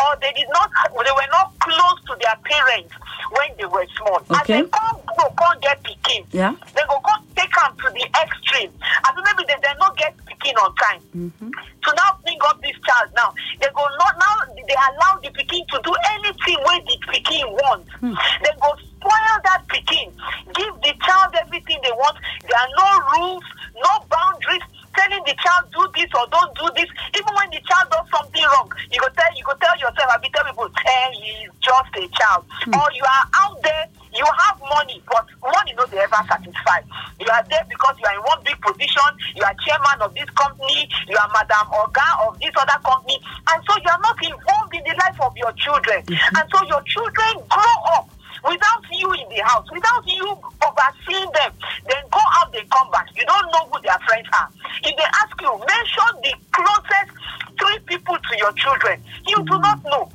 or 0.00 0.16
they 0.20 0.32
did 0.32 0.48
not 0.50 0.70
they 0.92 1.12
were 1.12 1.30
not 1.30 1.52
close 1.60 1.98
to 2.08 2.16
their 2.20 2.36
parents 2.44 2.94
when 3.32 3.48
they 3.58 3.64
were 3.66 3.86
small. 3.98 4.22
Okay. 4.42 4.62
they 4.62 4.68
come 4.68 4.98
grow 5.16 5.30
come 5.38 5.58
get 5.60 5.82
pikin, 5.82 6.24
Yeah. 6.32 6.54
they 6.74 6.82
go 6.88 6.98
come 7.00 7.22
take 7.36 7.52
am 7.62 7.76
to 7.76 7.88
the 7.92 8.04
extreme. 8.22 8.72
Mean 9.14 9.24
maybe 9.24 9.44
they 9.46 9.58
dem 9.60 9.76
not 9.78 9.96
get 9.96 10.16
pikin 10.26 10.54
on 10.62 10.74
time. 10.76 11.02
Mm-hmm. 11.16 11.50
To 11.50 11.90
now 11.96 12.18
bring 12.24 12.38
up 12.46 12.60
this 12.62 12.76
child 12.86 13.10
now, 13.16 13.32
they 13.60 13.68
go 13.74 13.84
not 13.98 14.14
now 14.18 14.54
they 14.54 14.74
allow 14.74 15.18
the 15.22 15.30
pikin 15.30 15.66
to 15.68 15.80
do 15.82 15.92
anything 16.14 16.58
wey 16.64 16.78
the 16.86 16.96
pikin 17.12 17.46
want. 17.52 17.86
Hmm. 18.00 18.14
They 18.42 18.50
go 18.60 18.70
spoil 18.78 19.36
that 19.44 19.62
picking. 19.68 20.12
give 20.54 20.74
the 20.82 20.94
child 21.06 21.34
everything 21.40 21.78
they 21.82 21.92
want. 21.92 22.16
There 22.48 22.58
are 22.58 22.70
no 22.76 22.88
rules, 23.18 23.44
no 23.76 23.92
boundaries. 24.10 24.62
Telling 24.96 25.22
the 25.24 25.34
child 25.38 25.70
do 25.72 25.86
this 25.94 26.10
or 26.18 26.26
don't 26.34 26.50
do 26.58 26.66
this. 26.74 26.90
Even 27.16 27.32
when 27.34 27.48
the 27.50 27.62
child 27.62 27.88
does 27.90 28.06
something 28.10 28.42
wrong, 28.42 28.68
you 28.90 28.98
go 29.00 29.06
tell 29.14 29.30
you 29.38 29.44
go 29.44 29.54
tell 29.62 29.76
yourself, 29.78 30.10
I 30.10 30.18
be 30.18 30.28
tell 30.34 30.44
people, 30.44 30.68
he's 31.30 31.50
just 31.60 31.92
a 31.96 32.06
child. 32.18 32.44
Hmm. 32.66 32.74
Or 32.74 32.88
you 32.92 33.04
are 33.04 33.26
out 33.38 33.62
there, 33.62 33.86
you 34.14 34.24
have 34.26 34.58
money, 34.60 35.02
but 35.06 35.26
money 35.42 35.72
no 35.76 35.86
dey 35.86 35.98
ever 36.02 36.22
satisfy. 36.26 36.82
You 37.18 37.26
are 37.30 37.44
there 37.48 37.64
because 37.68 37.94
you 37.98 38.06
are 38.06 38.16
in 38.18 38.22
one 38.22 38.42
big 38.44 38.58
position, 38.60 39.10
you 39.36 39.44
are 39.44 39.54
chairman 39.62 40.02
of 40.02 40.14
this 40.14 40.28
company, 40.34 40.88
you 41.08 41.16
are 41.16 41.30
madam 41.32 41.70
oga 41.70 42.26
of 42.26 42.38
this 42.40 42.52
other 42.58 42.78
company, 42.82 43.18
and 43.54 43.58
so 43.68 43.76
you 43.78 43.90
are 43.90 44.02
not 44.02 44.18
involved 44.18 44.74
in 44.74 44.82
the 44.82 44.94
life 44.98 45.20
of 45.20 45.36
your 45.36 45.52
children. 45.54 46.02
Hmm. 46.08 46.36
And 46.36 46.44
so 46.50 46.58
your 46.66 46.82
children 46.82 47.46
grow 47.48 47.76
up 47.94 48.10
without 48.44 48.84
you 48.90 49.12
in 49.12 49.28
the 49.28 49.42
house, 49.44 49.66
without 49.72 50.06
you 50.06 50.24
overseeing 50.64 51.30
them, 51.32 51.52
then 51.88 52.02
go 52.10 52.20
out, 52.40 52.52
they 52.52 52.64
come 52.72 52.90
back. 52.90 53.08
You 53.16 53.24
don't 53.26 53.46
know 53.52 53.68
who 53.72 53.80
their 53.82 53.98
friends 54.06 54.26
are. 54.32 54.48
If 54.82 54.96
they 54.96 55.08
ask 55.20 55.34
you, 55.40 55.52
mention 55.58 56.12
the 56.24 56.34
closest 56.52 57.10
three 57.58 57.78
people 57.86 58.16
to 58.16 58.38
your 58.38 58.52
children, 58.52 59.02
you 59.26 59.36
do 59.44 59.54
hmm. 59.56 59.62
not 59.62 59.84
know. 59.84 60.09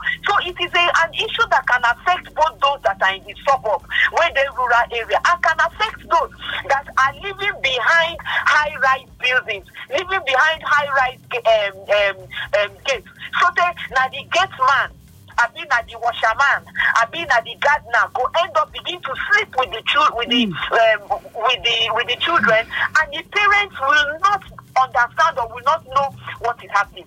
A, 0.76 0.84
an 1.08 1.12
issue 1.16 1.48
that 1.52 1.64
can 1.68 1.82
affect 1.84 2.28
both 2.36 2.60
those 2.60 2.82
that 2.84 3.00
are 3.02 3.16
in 3.16 3.24
the 3.24 3.36
suburb, 3.48 3.82
where 4.12 4.32
the 4.36 4.44
rural 4.58 4.86
area, 4.92 5.20
and 5.24 5.40
can 5.42 5.58
affect 5.64 6.04
those 6.10 6.32
that 6.70 6.86
are 7.00 7.14
living 7.24 7.56
behind 7.64 8.18
high-rise 8.44 9.10
buildings, 9.24 9.66
living 9.90 10.24
behind 10.26 10.60
high-rise 10.64 11.22
um, 11.32 11.76
um, 11.80 12.18
um, 12.60 12.72
gates. 12.86 13.08
So 13.40 13.48
they, 13.56 13.72
now 13.96 14.08
the 14.12 14.24
gate 14.32 14.58
man 14.60 14.92
abi 15.38 15.64
na 15.68 15.84
the 15.84 16.00
washerman 16.00 16.64
abi 17.04 17.20
at 17.28 17.44
the 17.44 17.56
gardener 17.60 18.08
go 18.16 18.24
end 18.40 18.56
up 18.56 18.72
begin 18.72 19.00
to 19.02 19.12
sleep 19.28 19.52
with 19.60 19.70
the 19.72 19.82
chil- 19.86 20.16
with 20.16 20.30
the 20.32 20.48
um, 20.48 21.02
with 21.36 21.60
the 21.64 21.78
with 21.92 22.08
the 22.08 22.16
children 22.24 22.64
and 22.64 23.08
the 23.12 23.22
parents 23.36 23.76
will 23.84 24.20
not 24.24 24.44
understand 24.80 25.36
or 25.38 25.48
will 25.52 25.66
not 25.66 25.84
know 25.92 26.08
what 26.40 26.56
is 26.64 26.72
happening 26.72 27.04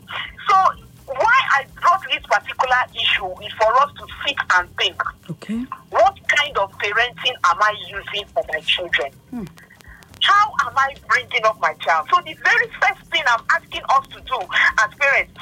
so 0.48 0.56
i 1.58 1.66
brought 1.80 2.02
this 2.10 2.24
particular 2.26 2.82
issue 2.94 3.30
is 3.44 3.52
for 3.60 3.70
us 3.82 3.90
to 3.98 4.06
sit 4.24 4.38
and 4.56 4.68
think 4.76 5.02
okay 5.30 5.60
what 5.90 6.16
kind 6.28 6.56
of 6.58 6.70
parenting 6.78 7.36
am 7.50 7.58
i 7.62 7.74
using 7.90 8.24
for 8.34 8.44
my 8.52 8.60
children 8.60 9.10
how 10.28 10.52
am 10.66 10.76
I 10.76 10.94
bringing 11.08 11.44
up 11.44 11.58
my 11.60 11.72
child? 11.74 12.08
So 12.12 12.20
the 12.20 12.34
very 12.44 12.68
first 12.80 13.00
thing 13.10 13.22
I'm 13.26 13.44
asking 13.50 13.82
us 13.88 14.06
to 14.08 14.20
do 14.20 14.38
as 14.78 14.90
parents, 14.98 15.32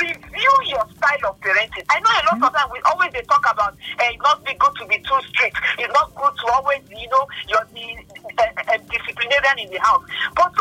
review 0.00 0.54
your 0.66 0.86
style 0.96 1.30
of 1.30 1.40
parenting. 1.40 1.84
I 1.90 2.00
know 2.00 2.10
a 2.10 2.24
lot 2.32 2.48
of 2.48 2.56
times 2.56 2.70
we 2.72 2.80
always 2.86 3.12
they 3.12 3.22
talk 3.22 3.44
about 3.52 3.74
uh, 3.74 4.04
it's 4.08 4.22
not 4.22 4.44
be 4.44 4.54
good 4.54 4.72
to 4.80 4.86
be 4.86 4.96
too 4.98 5.20
strict. 5.28 5.56
It's 5.78 5.92
not 5.92 6.14
good 6.14 6.32
to 6.32 6.52
always, 6.52 6.80
you 6.88 7.08
know, 7.08 7.26
you're 7.48 7.66
the 7.74 7.86
uh, 8.38 8.72
uh, 8.72 8.78
disciplinarian 8.88 9.58
in 9.58 9.70
the 9.70 9.80
house. 9.80 10.04
But 10.34 10.54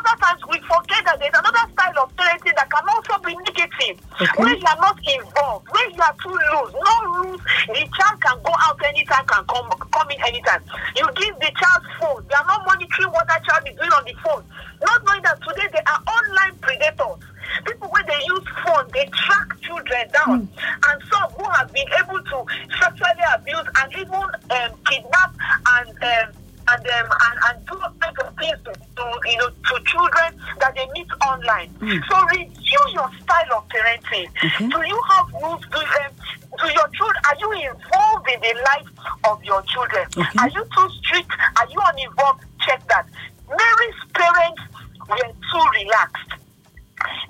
other 0.00 0.16
times 0.20 0.40
we 0.48 0.58
forget 0.64 1.04
that 1.04 1.18
there's 1.20 1.36
another 1.36 1.64
style 1.72 1.98
of 2.04 2.08
parenting 2.16 2.54
that 2.56 2.68
can 2.70 2.84
also 2.88 3.20
be 3.20 3.36
negative, 3.36 3.96
Okay. 4.16 4.26
where 4.36 4.56
you 4.56 4.64
are 4.66 4.80
not 4.80 4.98
involved, 5.04 5.68
when 5.68 5.88
you 5.92 6.00
are 6.02 6.16
too 6.22 6.32
loose, 6.32 6.72
no 6.72 6.94
rules. 7.20 7.40
The 7.68 7.84
child 7.92 8.16
can 8.20 8.38
go 8.42 8.52
out 8.64 8.80
anytime, 8.84 9.24
can 9.26 9.44
come 9.44 9.68
come 9.92 10.10
in 10.10 10.20
anytime. 10.24 10.62
You 10.96 11.06
give 11.16 11.34
the 11.38 11.52
child 11.52 11.82
phone. 12.00 12.24
They 12.28 12.34
are 12.34 12.46
not 12.46 12.64
monitoring 12.66 13.12
what 13.12 13.26
that 13.28 13.44
child 13.44 13.68
is 13.68 13.76
doing 13.76 13.92
on 13.92 14.04
the 14.04 14.14
phone. 14.24 14.44
Not 14.82 15.04
knowing 15.04 15.22
that 15.22 15.38
today 15.44 15.68
they 15.72 15.84
are 15.84 16.00
online 16.08 16.56
predators. 16.60 17.20
People 17.66 17.88
when 17.90 18.06
they 18.06 18.20
use 18.24 18.46
phone, 18.64 18.86
they 18.94 19.04
track 19.12 19.48
children 19.60 20.08
down, 20.12 20.48
and 20.88 20.96
some 21.12 21.28
who 21.36 21.44
have 21.50 21.72
been 21.72 21.88
able 22.00 22.20
to 22.22 22.38
sexually 22.80 23.26
abuse 23.34 23.66
and 23.84 23.92
even 23.92 24.12
um, 24.14 24.70
kidnap 24.88 25.34
and. 25.78 25.90
Um, 26.02 26.32
and 26.68 26.86
um, 26.86 27.06
and, 27.10 27.38
and 27.48 27.66
do 27.66 27.74
all 27.74 27.80
kinds 27.80 27.84
of 27.84 27.89
things 28.40 28.58
to, 28.64 28.72
to 28.72 29.04
you 29.26 29.38
know 29.38 29.50
to 29.50 29.74
children 29.84 30.30
that 30.58 30.74
they 30.74 30.86
meet 30.92 31.08
online. 31.22 31.70
So 32.08 32.14
review 32.32 32.82
your 32.92 33.10
style 33.22 33.52
of 33.56 33.68
parenting. 33.68 34.28
Okay. 34.42 34.68
Do 34.68 34.78
you 34.86 35.00
have 35.10 35.26
rules? 35.42 35.60
Do, 35.70 35.78
um, 35.78 36.12
do 36.58 36.66
your 36.72 36.88
children 36.88 37.20
are 37.28 37.36
you 37.38 37.52
involved 37.52 38.28
in 38.28 38.40
the 38.40 38.54
life 38.64 38.88
of 39.24 39.44
your 39.44 39.62
children? 39.62 40.06
Okay. 40.16 40.38
Are 40.40 40.48
you 40.48 40.64
too 40.74 40.88
strict? 40.98 41.30
Are 41.56 41.68
you 41.70 41.80
uninvolved? 41.92 42.44
Check 42.66 42.82
that. 42.88 43.06
Mary's 43.48 44.00
parents 44.14 44.62
were 45.08 45.16
too 45.16 45.64
relaxed. 45.84 46.30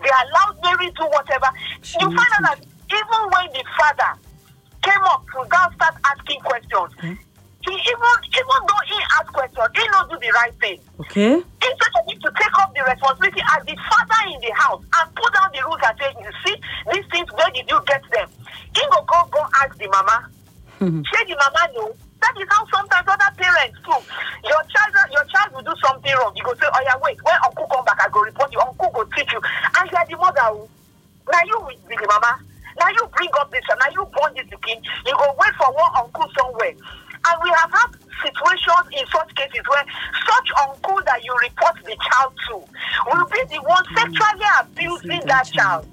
They 0.03 0.11
allowed 0.11 0.57
Mary 0.63 0.91
to 0.91 0.97
do 0.97 1.05
whatever. 1.11 1.47
You 2.01 2.07
find 2.07 2.33
out 2.39 2.43
that 2.43 2.61
even 2.91 3.21
when 3.31 3.47
the 3.53 3.65
father 3.79 4.19
came 4.83 5.03
up 5.05 5.25
to 5.33 5.47
now 5.53 5.71
start 5.75 5.95
asking 6.05 6.41
questions, 6.41 7.19
he 7.71 7.77
even 7.79 8.17
even 8.35 8.59
though 8.67 8.83
he 8.91 8.99
asked 9.19 9.33
questions, 9.33 9.71
he 9.79 9.85
not 9.95 10.11
do 10.11 10.19
the 10.19 10.31
right 10.35 10.55
thing. 10.59 10.79
okay 10.99 11.39
Instead 11.39 11.93
of 11.95 12.05
him 12.09 12.19
to 12.25 12.31
take 12.35 12.57
up 12.59 12.73
the 12.75 12.83
responsibility 12.83 13.43
as 13.55 13.61
the 13.69 13.77
father 13.87 14.21
in 14.33 14.41
the 14.43 14.53
house 14.59 14.83
and 14.83 15.07
put 15.15 15.31
down 15.37 15.49
the 15.55 15.61
rules 15.63 15.79
and 15.85 15.95
say, 16.01 16.09
you 16.19 16.33
see, 16.43 16.57
these 16.91 17.07
things, 17.13 17.29
where 17.37 17.51
did 17.55 17.69
you 17.69 17.79
get 17.87 18.03
them? 18.11 18.27
He 18.75 18.83
go 18.91 18.99
go 19.07 19.19
go 19.31 19.43
ask 19.63 19.77
the 19.79 19.87
mama. 19.93 20.27
Hmm. 20.81 21.05
Say 21.13 21.23
the 21.31 21.37
mama 21.39 21.63
know. 21.77 21.93
That 22.21 22.37
is 22.37 22.49
how 22.53 22.65
sometimes 22.69 23.07
other 23.09 23.33
parents 23.37 23.79
too. 23.85 24.01
Your 24.45 24.63
child, 24.69 24.93
your 25.13 25.25
child 25.33 25.49
will 25.57 25.65
do 25.65 25.73
something 25.85 26.13
wrong. 26.21 26.33
You 26.37 26.45
go 26.45 26.53
say, 26.57 26.69
oh 26.69 26.83
yeah, 26.85 26.97
wait. 27.01 27.17
When 27.25 27.37
uncle 27.45 27.65
come 27.69 27.85
back, 27.85 28.01
I 28.01 28.09
go 28.13 28.21
report 28.21 28.53
you. 28.53 28.61
Uncle 28.61 28.91
go 28.93 29.05
teach 29.17 29.33
you. 29.33 29.41
And 29.79 29.89
you 29.89 29.97
are 29.97 30.09
the 30.09 30.17
mother. 30.17 30.49
oh. 30.53 30.69
Now 31.33 31.41
you 31.45 31.57
will 31.61 31.81
be 31.89 31.97
the 31.97 32.09
mama. 32.09 32.41
Now 32.81 32.89
you 32.93 33.05
bring 33.17 33.29
up 33.41 33.51
this. 33.53 33.65
Now 33.69 33.89
you 33.93 34.05
born 34.17 34.33
this 34.37 34.49
pikin. 34.53 34.81
You 35.07 35.13
go 35.17 35.29
wait 35.37 35.55
for 35.57 35.73
one 35.73 35.93
uncle 35.97 36.29
somewhere. 36.37 36.77
And 37.31 37.39
we 37.45 37.51
have 37.63 37.71
had 37.71 37.91
situations 38.27 38.87
in 38.91 39.07
such 39.07 39.31
cases 39.39 39.63
where 39.71 39.85
such 40.27 40.49
uncle 40.67 40.99
that 41.07 41.23
you 41.23 41.31
report 41.39 41.79
the 41.87 41.95
child 42.11 42.35
to 42.51 42.55
will 43.07 43.27
be 43.31 43.41
the 43.55 43.63
one 43.63 43.85
hmm. 43.87 43.97
sexually 43.97 44.51
abusing 44.59 45.23
that 45.31 45.47
child. 45.47 45.87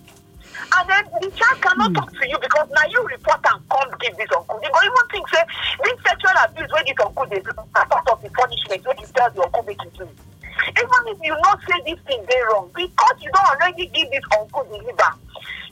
And 0.73 0.89
then 0.89 1.05
the 1.21 1.29
child 1.37 1.61
cannot 1.61 1.93
hmm. 1.93 2.01
talk 2.01 2.09
to 2.09 2.25
you 2.27 2.37
because 2.41 2.67
now 2.73 2.89
you 2.89 3.05
report 3.05 3.39
and 3.53 3.61
come 3.69 3.89
give 4.01 4.17
this 4.17 4.33
uncle. 4.35 4.57
You 4.63 4.69
go 4.73 4.81
even 4.81 5.05
think 5.13 5.29
say 5.29 5.43
this 5.85 5.97
sexual 6.01 6.33
abuse 6.41 6.69
when 6.73 6.85
this 6.89 6.97
uncle 7.05 7.25
dey 7.29 7.39
do 7.39 7.53
part 7.53 8.07
of 8.09 8.17
the 8.21 8.29
punishment 8.33 8.81
when 8.81 8.97
you 8.97 9.07
tell 9.13 9.29
the 9.29 9.41
uncle 9.45 9.63
make 9.63 9.81
you 9.85 9.91
do. 9.93 10.09
Even 10.73 11.01
if 11.13 11.19
you 11.21 11.37
not 11.45 11.61
say 11.69 11.77
this 11.85 12.01
thing 12.09 12.25
dey 12.25 12.41
wrong 12.49 12.71
because 12.73 13.17
you 13.21 13.29
don't 13.29 13.49
already 13.53 13.85
give 13.93 14.09
this 14.09 14.25
uncle 14.33 14.65
the 14.65 14.81
liver 14.81 15.13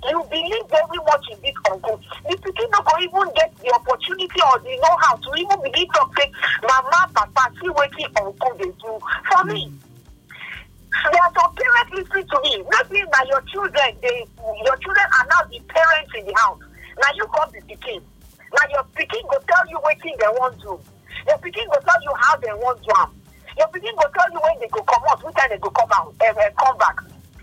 you 0.10 0.20
believe 0.30 0.66
very 0.70 1.00
much 1.06 1.26
in 1.32 1.38
this 1.42 1.56
uncle. 1.72 2.00
The 2.30 2.36
pikin 2.38 2.70
no 2.72 2.80
go 2.84 2.94
even 3.00 3.34
get 3.36 3.56
the 3.58 3.72
opportunity 3.74 4.40
or 4.42 4.60
the 4.60 4.76
know-how 4.78 5.16
to 5.18 5.30
even 5.38 5.62
begin 5.64 5.88
talk 5.94 6.12
say 6.18 6.32
mama 6.62 7.10
papa 7.14 7.52
see 7.62 7.70
wetin 7.70 8.10
uncle 8.22 8.54
dey 8.58 8.72
do. 8.82 9.00
For 9.32 9.44
me 9.46 9.72
there 11.12 11.22
are 11.22 11.34
some 11.38 11.54
parents 11.56 11.92
lis 11.94 12.08
ten 12.14 12.26
to 12.28 12.38
me. 12.44 12.64
Maybe 12.72 13.04
na 13.12 13.20
your 13.30 13.42
children 13.52 13.92
dey 14.02 14.26
your 14.64 14.78
children 14.78 15.08
are 15.20 15.28
now 15.28 15.42
the 15.52 15.60
parents 15.68 16.12
in 16.18 16.26
the 16.26 16.34
house. 16.38 16.60
Na 16.98 17.08
you 17.16 17.26
come 17.28 17.52
be 17.52 17.60
pikin. 17.68 18.02
Na 18.54 18.62
your 18.72 18.84
pikin 18.96 19.22
go 19.30 19.38
tell 19.48 19.66
you 19.70 19.78
wetin 19.84 20.18
dem 20.20 20.34
wan 20.40 20.54
do. 20.60 20.80
Your 21.28 21.38
pikin 21.40 21.68
go 21.68 21.78
tell 21.84 22.02
you 22.04 22.14
how 22.18 22.36
dem 22.38 22.58
wan 22.60 22.76
do 22.82 22.92
am. 22.98 23.12
Your 23.58 23.68
pikin 23.68 23.94
go 23.98 24.06
tell 24.14 24.32
you 24.32 24.40
when 24.42 24.60
they 24.60 24.68
go 24.70 24.82
comot 24.84 25.24
which 25.24 25.36
time 25.36 25.50
they 25.50 25.58
go 25.58 25.70
come 25.70 25.90
out 25.96 26.08
um, 26.16 26.38
um, 26.38 26.52
come 26.58 26.78
back. 26.78 26.96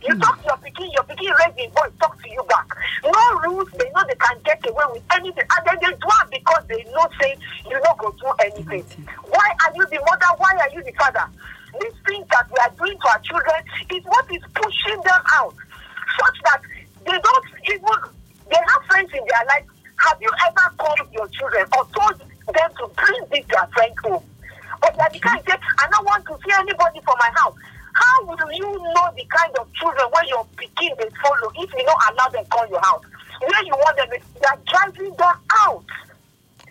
You 0.03 0.19
talk 0.19 0.35
to 0.43 0.45
your 0.49 0.57
pikin 0.59 0.89
your 0.93 1.05
pikin 1.05 1.31
raise 1.39 1.55
him 1.55 1.71
voice 1.71 1.93
talk 2.01 2.21
to 2.21 2.29
you 2.29 2.43
back 2.49 2.67
no 3.05 3.23
rules 3.47 3.71
they 3.79 3.87
know 3.95 4.03
they 4.09 4.17
can 4.19 4.35
get 4.45 4.59
away 4.67 4.83
with 4.91 5.03
anything 5.15 5.47
and 5.47 5.63
then 5.63 5.79
they 5.79 5.95
do 5.95 6.09
am 6.19 6.27
because 6.29 6.65
they 6.67 6.83
know 6.91 7.07
say 7.21 7.37
you 7.71 7.79
no 7.79 7.95
go 7.99 8.11
do 8.19 8.27
anything 8.43 8.83
why 9.31 9.47
are 9.63 9.73
you 9.77 9.87
the 9.95 9.99
mother 10.03 10.27
why 10.39 10.51
are 10.59 10.71
you 10.75 10.83
the 10.83 10.91
father 10.99 11.23
these 11.79 11.95
things 12.05 12.27
that 12.35 12.47
we 12.51 12.59
are 12.67 12.75
doing 12.83 12.99
to 12.99 13.09
our 13.15 13.21
children 13.23 13.63
is 13.95 14.03
what 14.11 14.27
is 14.35 14.43
pushing 14.59 15.01
them 15.07 15.23
out 15.39 15.55
such 16.19 16.39
that 16.51 16.61
they 17.07 17.19
don't 17.23 17.47
even 17.71 17.99
they 18.51 18.59
have 18.59 18.83
friends 18.91 19.11
in 19.15 19.23
their 19.31 19.45
life 19.55 19.67
have 20.03 20.19
you 20.21 20.31
ever 20.51 20.67
called 20.83 20.99
your 21.15 21.29
children 21.29 21.63
or 21.79 21.87
told 21.95 22.19
them 22.19 22.71
to 22.75 22.91
bring 22.99 23.23
this 23.31 23.47
their 23.55 23.67
friend 23.71 23.95
home 24.03 24.25
but 24.83 24.91
they 24.99 25.03
are 25.07 25.11
the 25.15 25.19
kind 25.21 25.41
say 25.47 25.55
i 25.79 25.87
no 25.95 26.03
want 26.03 26.27
to 26.27 26.35
see 26.43 26.51
anybody 26.59 26.99
for 27.07 27.15
my 27.23 27.31
house 27.39 27.55
how 27.95 28.25
will 28.25 28.37
you 28.53 28.65
know 28.97 29.07
the 29.17 29.25
kind 29.29 29.53
of 29.61 29.69
children 29.75 30.07
wey 30.17 30.25
your 30.29 30.47
pikin 30.57 30.97
dey 30.97 31.09
follow 31.23 31.53
if 31.61 31.69
you 31.77 31.85
no 31.85 31.93
allow 32.09 32.27
them 32.33 32.43
come 32.51 32.67
your 32.71 32.81
house 32.81 33.05
where 33.39 33.65
you 33.65 33.75
want 33.77 33.95
them 33.99 34.09
you 34.17 34.49
are 34.49 34.59
driving 34.65 35.13
them 35.15 35.37
out 35.69 35.85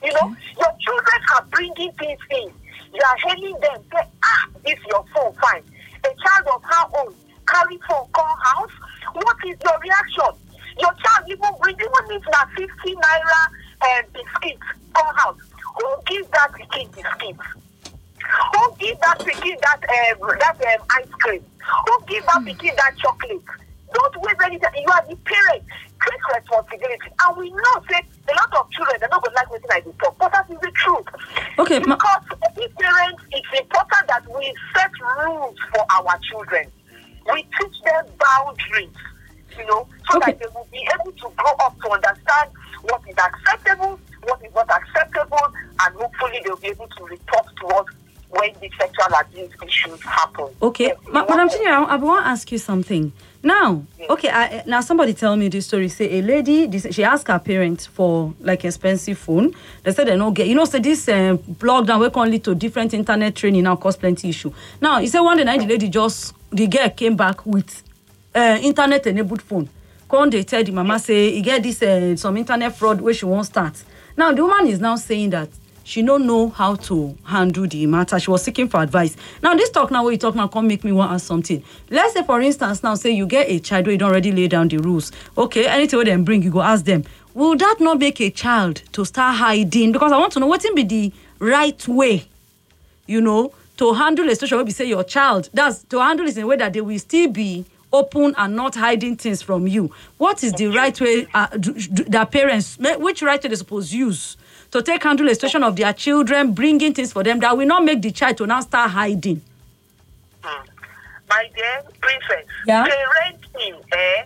you 0.01 0.11
know 0.13 0.35
your 0.57 0.73
children 0.81 1.21
are 1.37 1.45
bringing 1.51 1.91
things 2.01 2.17
in 2.31 2.49
you 2.91 3.01
are 3.05 3.17
hailing 3.29 3.53
them 3.61 3.77
say 3.93 4.01
ah 4.25 4.47
this 4.65 4.79
your 4.89 5.05
phone 5.13 5.31
fine 5.39 5.61
a 6.05 6.09
child 6.25 6.47
of 6.55 6.61
how 6.65 6.89
old 6.97 7.13
carry 7.47 7.77
phone 7.87 8.07
come 8.17 8.37
house 8.41 8.73
what 9.13 9.37
is 9.45 9.55
your 9.63 9.77
reaction 9.77 10.33
your 10.79 10.93
child 11.05 11.23
even 11.29 11.53
bring 11.61 11.75
even 11.75 12.17
if 12.17 12.23
na 12.33 12.45
fifty 12.57 12.95
naira 12.97 13.41
um, 13.85 14.03
biscuit 14.11 14.57
come 14.95 15.15
house 15.21 15.37
who 15.77 15.85
give 16.07 16.25
that 16.31 16.49
pikin 16.57 16.89
biscuit 16.95 17.37
who 18.53 18.75
give 18.79 18.97
that 19.01 19.19
pikin 19.19 19.57
that 19.61 19.81
um, 20.21 20.35
that 20.39 20.57
um, 20.79 20.85
ice 20.97 21.09
cream. 21.21 21.41
Who 21.87 21.93
give 22.07 22.23
that 22.25 22.41
pikin 22.45 22.75
that 22.77 22.97
chocolate? 22.97 23.43
Don't 23.93 24.15
waste 24.21 24.39
any 24.45 24.57
time. 24.59 24.71
You 24.75 24.91
are 24.91 25.05
the 25.07 25.15
parent. 25.15 25.63
Take 26.01 26.27
responsibility. 26.35 27.09
And 27.23 27.37
we 27.37 27.49
know 27.51 27.75
say 27.89 28.01
a 28.01 28.33
lot 28.35 28.51
of 28.59 28.71
children 28.71 28.99
dem 28.99 29.09
no 29.11 29.19
go 29.19 29.29
like 29.35 29.49
wetin 29.49 29.69
i 29.71 29.79
dey 29.81 29.91
talk 30.01 30.17
but 30.17 30.31
that 30.31 30.49
is 30.49 30.57
the 30.61 30.71
truth. 30.71 31.05
Okay, 31.59 31.79
ma- 31.79 31.95
because 31.95 32.23
every 32.49 32.67
parent 32.79 33.19
it's 33.31 33.59
important 33.59 34.07
that 34.07 34.23
we 34.33 34.53
set 34.73 34.89
rules 35.21 35.55
for 35.73 35.85
our 35.91 36.17
children. 36.31 36.65
We 37.31 37.43
teach 37.59 37.77
them 37.85 38.05
boundaries 38.17 38.95
you 39.57 39.65
know 39.67 39.85
so 40.09 40.17
Okay. 40.17 40.31
that 40.31 40.39
they 40.39 40.47
will 40.55 40.67
be 40.71 40.81
able 40.95 41.11
to 41.11 41.27
grow 41.35 41.51
up 41.59 41.75
to 41.83 41.91
understand 41.91 42.49
what 42.83 43.01
is 43.07 43.15
acceptable 43.19 43.99
what 44.23 44.39
is 44.43 44.53
not 44.55 44.69
acceptable 44.71 45.45
and 45.85 45.95
hopefully 45.95 46.39
they'll 46.45 46.55
be 46.55 46.69
able 46.69 46.87
to 46.87 47.03
report 47.03 47.45
to 47.59 47.67
us 47.75 47.85
when 48.31 48.51
the 48.61 48.69
sexual 48.79 49.19
abuse 49.19 49.51
issues 49.65 50.01
happen 50.01 50.47
Okay, 50.61 50.85
Yes, 50.87 50.97
Ma- 51.11 51.21
you 51.21 51.27
Madam 51.29 51.49
to- 51.49 51.57
Chinyere, 51.57 51.87
I 51.87 51.95
want 51.97 52.25
to 52.25 52.29
ask 52.29 52.51
you 52.51 52.57
something. 52.57 53.11
Now, 53.43 53.83
okay, 54.09 54.29
I, 54.29 54.63
now 54.67 54.81
somebody 54.81 55.13
tell 55.13 55.35
me 55.35 55.47
this 55.49 55.65
story. 55.65 55.89
Say 55.89 56.19
a 56.19 56.21
lady, 56.21 56.67
this, 56.67 56.85
she 56.91 57.03
asked 57.03 57.27
her 57.27 57.39
parents 57.39 57.87
for 57.87 58.33
like 58.39 58.63
expensive 58.63 59.17
phone. 59.17 59.55
They 59.83 59.91
said 59.93 60.07
they 60.07 60.15
no 60.15 60.29
get. 60.29 60.45
You 60.47 60.53
know, 60.55 60.65
say 60.65 60.79
this 60.79 61.09
um, 61.09 61.37
blog 61.37 61.87
down 61.87 61.99
we 62.01 62.09
can 62.11 62.29
lead 62.29 62.43
to 62.43 62.53
different 62.53 62.93
internet 62.93 63.35
training 63.35 63.63
now 63.63 63.75
cause 63.77 63.97
plenty 63.97 64.29
issue. 64.29 64.53
Now, 64.79 64.99
he 64.99 65.07
said 65.07 65.21
one 65.21 65.37
day 65.37 65.43
night 65.43 65.59
the 65.61 65.65
lady 65.67 65.89
just 65.89 66.35
the 66.51 66.67
girl 66.67 66.89
came 66.91 67.15
back 67.15 67.43
with 67.45 67.81
uh, 68.35 68.59
internet 68.61 69.07
enabled 69.07 69.41
phone. 69.41 69.67
Come 70.07 70.29
they 70.29 70.43
tell 70.43 70.63
the 70.63 70.71
mama 70.71 70.99
say 70.99 71.31
he 71.31 71.41
get 71.41 71.63
this 71.63 71.81
uh, 71.81 72.15
some 72.17 72.37
internet 72.37 72.75
fraud 72.77 73.01
where 73.01 73.13
she 73.13 73.25
won't 73.25 73.47
start. 73.47 73.81
Now 74.15 74.31
the 74.33 74.43
woman 74.45 74.67
is 74.67 74.79
now 74.79 74.97
saying 74.97 75.31
that 75.31 75.49
she 75.83 76.01
don't 76.01 76.25
know 76.25 76.49
how 76.49 76.75
to 76.75 77.17
handle 77.23 77.67
the 77.67 77.85
matter. 77.85 78.19
She 78.19 78.31
was 78.31 78.43
seeking 78.43 78.67
for 78.67 78.81
advice. 78.81 79.15
Now 79.41 79.55
this 79.55 79.69
talk 79.69 79.91
now 79.91 80.03
where 80.03 80.11
you 80.11 80.17
talk 80.17 80.35
now 80.35 80.47
come 80.47 80.67
make 80.67 80.83
me 80.83 80.91
want 80.91 81.09
to 81.09 81.15
ask 81.15 81.25
something. 81.25 81.63
Let's 81.89 82.13
say 82.13 82.23
for 82.23 82.41
instance 82.41 82.83
now 82.83 82.95
say 82.95 83.11
you 83.11 83.25
get 83.25 83.49
a 83.49 83.59
child 83.59 83.85
where 83.85 83.93
you 83.93 83.97
don't 83.97 84.11
already 84.11 84.31
lay 84.31 84.47
down 84.47 84.67
the 84.67 84.77
rules. 84.77 85.11
Okay, 85.37 85.67
anything 85.67 85.97
where 85.97 86.05
them 86.05 86.23
bring 86.23 86.43
you 86.43 86.51
go 86.51 86.61
ask 86.61 86.85
them. 86.85 87.03
Will 87.33 87.55
that 87.55 87.77
not 87.79 87.99
make 87.99 88.19
a 88.21 88.29
child 88.29 88.77
to 88.91 89.05
start 89.05 89.37
hiding? 89.37 89.91
Because 89.91 90.11
I 90.11 90.17
want 90.17 90.33
to 90.33 90.39
know 90.39 90.47
what 90.47 90.65
be 90.75 90.83
the 90.83 91.13
right 91.39 91.87
way 91.87 92.27
you 93.11 93.21
know, 93.21 93.53
to 93.77 93.93
handle 93.93 94.27
a 94.29 94.35
situation 94.35 94.57
where 94.57 94.65
we 94.65 94.71
say 94.71 94.85
your 94.85 95.03
child, 95.03 95.49
that's 95.53 95.83
to 95.83 95.99
handle 95.99 96.27
it 96.27 96.37
in 96.37 96.43
a 96.43 96.47
way 96.47 96.55
that 96.55 96.73
they 96.73 96.81
will 96.81 96.97
still 96.99 97.29
be 97.29 97.65
open 97.91 98.33
and 98.37 98.55
not 98.55 98.75
hiding 98.75 99.17
things 99.17 99.41
from 99.41 99.67
you. 99.67 99.93
What 100.17 100.43
is 100.43 100.53
the 100.53 100.67
right 100.67 100.99
way 101.01 101.27
uh, 101.33 101.47
do, 101.47 101.73
do, 101.73 102.03
their 102.05 102.25
parents, 102.25 102.77
which 102.77 103.21
right 103.21 103.43
way 103.43 103.49
they 103.49 103.55
suppose 103.55 103.93
use 103.93 104.37
to 104.71 104.81
take 104.81 105.03
handle 105.03 105.27
a 105.29 105.35
situation 105.35 105.63
of 105.63 105.75
their 105.75 105.93
children, 105.93 106.53
bringing 106.53 106.93
things 106.93 107.11
for 107.11 107.23
them 107.23 107.39
that 107.39 107.55
will 107.57 107.67
not 107.67 107.83
make 107.83 108.01
the 108.01 108.11
child 108.11 108.37
to 108.37 108.47
now 108.47 108.61
start 108.61 108.89
hiding? 108.91 109.41
Hmm. 110.43 110.63
my 111.29 111.47
dear 111.55 111.83
princess 112.01 112.45
Yeah? 112.65 112.83
parenting 112.87 113.75
eh 113.93 114.23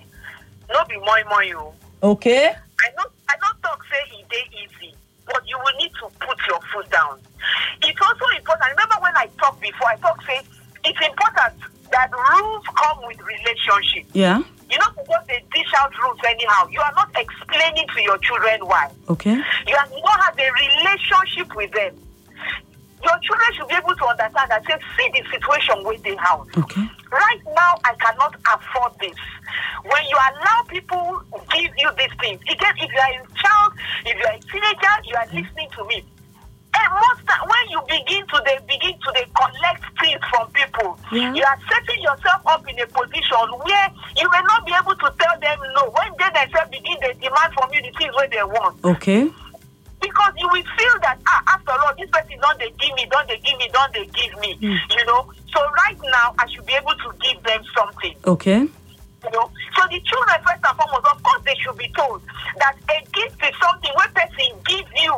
no 0.72 0.86
be 0.88 0.96
moi 0.98 1.22
moi 1.30 1.52
o. 1.56 1.74
Okay. 2.02 2.48
I 2.80 2.88
not 2.96 3.12
I 3.30 3.36
not 3.42 3.62
talk 3.62 3.82
say 3.92 4.00
e 4.18 4.24
dey 4.30 4.46
easy, 4.64 4.96
but 5.26 5.42
you 5.46 5.58
will 5.64 5.76
need 5.78 5.92
to 6.02 6.08
put 6.26 6.38
your 6.48 6.60
foot 6.74 6.90
down. 6.90 7.20
It's 7.84 8.00
also 8.02 8.26
important. 8.38 8.70
Remember 8.72 8.96
when 9.02 9.16
I 9.18 9.28
talked 9.38 9.62
before, 9.62 9.90
I 9.90 9.98
talked 9.98 10.26
say 10.26 10.42
it's 10.86 11.02
important 11.06 11.56
that 11.92 12.10
rules 12.12 12.64
come 12.82 13.00
with 13.08 13.20
relationship. 13.22 14.06
Yeah. 14.14 14.42
You 14.70 14.78
know, 14.80 14.90
because 14.98 15.26
they 15.28 15.44
dish 15.54 15.72
out 15.78 15.92
rules 16.02 16.20
anyhow. 16.28 16.68
You 16.72 16.82
are 16.82 16.94
not 16.96 17.10
explaining 17.16 17.88
to 17.94 18.02
your 18.02 18.18
children 18.20 18.66
why. 18.66 18.92
Okay. 19.10 19.36
You, 19.68 19.76
are, 19.76 19.88
you 19.90 20.02
don't 20.02 20.22
have 20.22 20.38
a 20.38 20.50
relationship 20.52 21.56
with 21.56 21.72
them. 21.72 21.96
Your 23.04 23.20
children 23.22 23.54
should 23.54 23.68
be 23.68 23.76
able 23.76 23.96
to 23.96 24.06
understand 24.08 24.50
that 24.50 24.66
say, 24.66 24.78
see 24.98 25.10
the 25.14 25.30
situation 25.30 25.84
with 25.84 26.02
the 26.02 26.16
house. 26.16 26.48
Okay. 26.58 26.82
Right 27.12 27.42
now, 27.46 27.78
I 27.86 27.94
cannot 28.00 28.36
afford 28.54 28.94
this. 29.00 29.16
When 29.84 30.04
you 30.10 30.18
allow 30.18 30.64
people 30.68 31.22
to 31.34 31.40
give 31.56 31.72
you 31.78 31.90
these 31.98 32.16
things, 32.20 32.42
again, 32.50 32.74
if 32.78 32.90
you 32.92 33.00
are 33.00 33.22
a 33.22 33.28
child, 33.38 33.74
if 34.06 34.18
you 34.18 34.26
are 34.26 34.34
a 34.34 34.40
teenager, 34.40 34.96
you 35.06 35.16
are 35.16 35.28
listening 35.28 35.70
to 35.78 35.86
me. 35.86 36.04
And 36.76 36.88
most 36.92 37.22
time, 37.28 37.48
when 37.48 37.66
you 37.72 37.80
begin 37.88 38.24
to 38.28 38.38
they 38.46 38.58
begin 38.68 38.94
to 39.00 39.10
they 39.16 39.26
collect 39.32 39.84
things 40.00 40.20
from 40.30 40.52
people, 40.52 41.00
Yeah. 41.12 41.34
you 41.34 41.44
are 41.44 41.60
setting 41.72 42.02
yourself 42.04 42.42
up 42.48 42.68
in 42.68 42.78
a 42.80 42.88
position 42.88 43.46
where 43.64 43.88
you 44.20 44.28
will 44.28 44.44
not 44.52 44.66
be 44.66 44.74
able 44.76 44.96
to 44.96 45.08
tell 45.20 45.36
them 45.40 45.60
no. 45.74 45.90
When 45.96 46.12
they 46.20 46.30
themselves 46.36 46.72
begin 46.72 46.98
they 47.02 47.14
demand 47.14 47.54
from 47.56 47.72
you 47.74 47.82
the 47.82 47.92
things 47.98 48.14
where 48.16 48.28
they 48.28 48.44
want 48.44 48.76
Okay. 48.84 49.30
because 50.02 50.34
you 50.38 50.48
will 50.52 50.68
feel 50.78 50.96
that 51.02 51.18
ah 51.28 51.42
after 51.56 51.72
all 51.72 51.94
this 51.98 52.10
person 52.12 52.38
don't 52.42 52.60
dey 52.60 52.72
give 52.80 52.94
me 52.96 53.08
don't 53.10 53.28
they 53.28 53.38
give 53.40 53.58
me 53.58 53.68
don't 53.72 53.92
they 53.94 54.06
give 54.12 54.34
me 54.40 54.58
you 54.62 55.06
know 55.06 55.26
so 55.54 55.60
right 55.88 55.98
now 56.12 56.36
i 56.38 56.46
should 56.52 56.66
be 56.66 56.74
able 56.74 56.94
to 57.04 57.10
give 57.22 57.42
them 57.44 57.62
something 57.78 58.14
Okay. 58.28 58.68
You 59.26 59.32
know. 59.34 59.50
So 59.76 59.82
the 59.90 60.00
children 60.06 60.38
first 60.46 60.62
and 60.62 60.76
foremost 60.78 61.06
of 61.10 61.18
course 61.24 61.42
they 61.44 61.56
should 61.58 61.78
be 61.78 61.90
told 61.98 62.22
that 62.62 62.76
a 62.90 63.00
gift 63.12 63.42
is 63.42 63.56
something 63.58 63.92
wey 63.98 64.10
person 64.14 64.54
give 64.70 64.88
you 64.96 65.14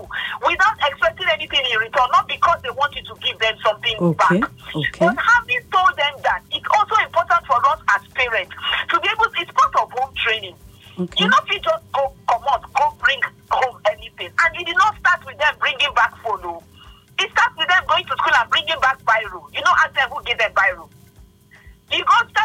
without 0.48 0.78
expecting 0.88 1.28
anything 1.30 1.62
in 1.68 1.78
return 1.80 2.08
not 2.16 2.28
because 2.28 2.60
they 2.64 2.72
want 2.72 2.96
you 2.96 3.04
to 3.04 3.16
give 3.24 3.38
them 3.40 3.56
something 3.64 3.96
Okay, 4.00 4.40
back. 4.40 4.52
okay. 4.76 5.06
but 5.06 5.18
having 5.20 5.62
told 5.72 5.94
them 5.98 6.14
that 6.24 6.42
it's 6.52 6.66
also 6.72 6.96
important 7.04 7.42
for 7.46 7.60
us 7.68 7.80
as 7.96 8.02
parents 8.16 8.54
to 8.90 8.96
be 9.00 9.08
able 9.12 9.28
it's 9.38 9.52
part 9.52 9.74
of 9.82 9.92
home 9.92 10.14
training. 10.16 10.56
Okay. 11.00 11.24
you 11.24 11.30
no 11.30 11.38
fit 11.48 11.62
just 11.62 11.84
go 11.94 12.10
comot 12.28 12.64
go 12.74 12.90
bring 13.04 13.22
home 13.52 13.78
anything 13.92 14.30
and 14.34 14.52
e 14.56 14.64
did 14.64 14.76
not 14.78 14.98
start 14.98 15.22
with 15.26 15.38
them 15.38 15.54
bringing 15.60 15.94
back 15.94 16.16
phone 16.24 16.42
oh. 16.44 16.58
o 16.58 16.64
e 17.22 17.30
start 17.30 17.52
with 17.58 17.68
them 17.68 17.84
going 17.88 18.04
to 18.06 18.14
school 18.18 18.34
and 18.34 18.50
bringing 18.50 18.80
back 18.82 18.98
biro. 19.06 19.42
You 19.54 19.62
know 19.62 19.74
ask 19.84 19.94
them 19.94 20.10
who 20.10 20.24
give 20.24 20.38
them 20.38 20.52
biro. 20.54 20.90
E 21.94 21.98
go 22.02 22.14
start 22.14 22.26
with 22.26 22.34
them 22.34 22.37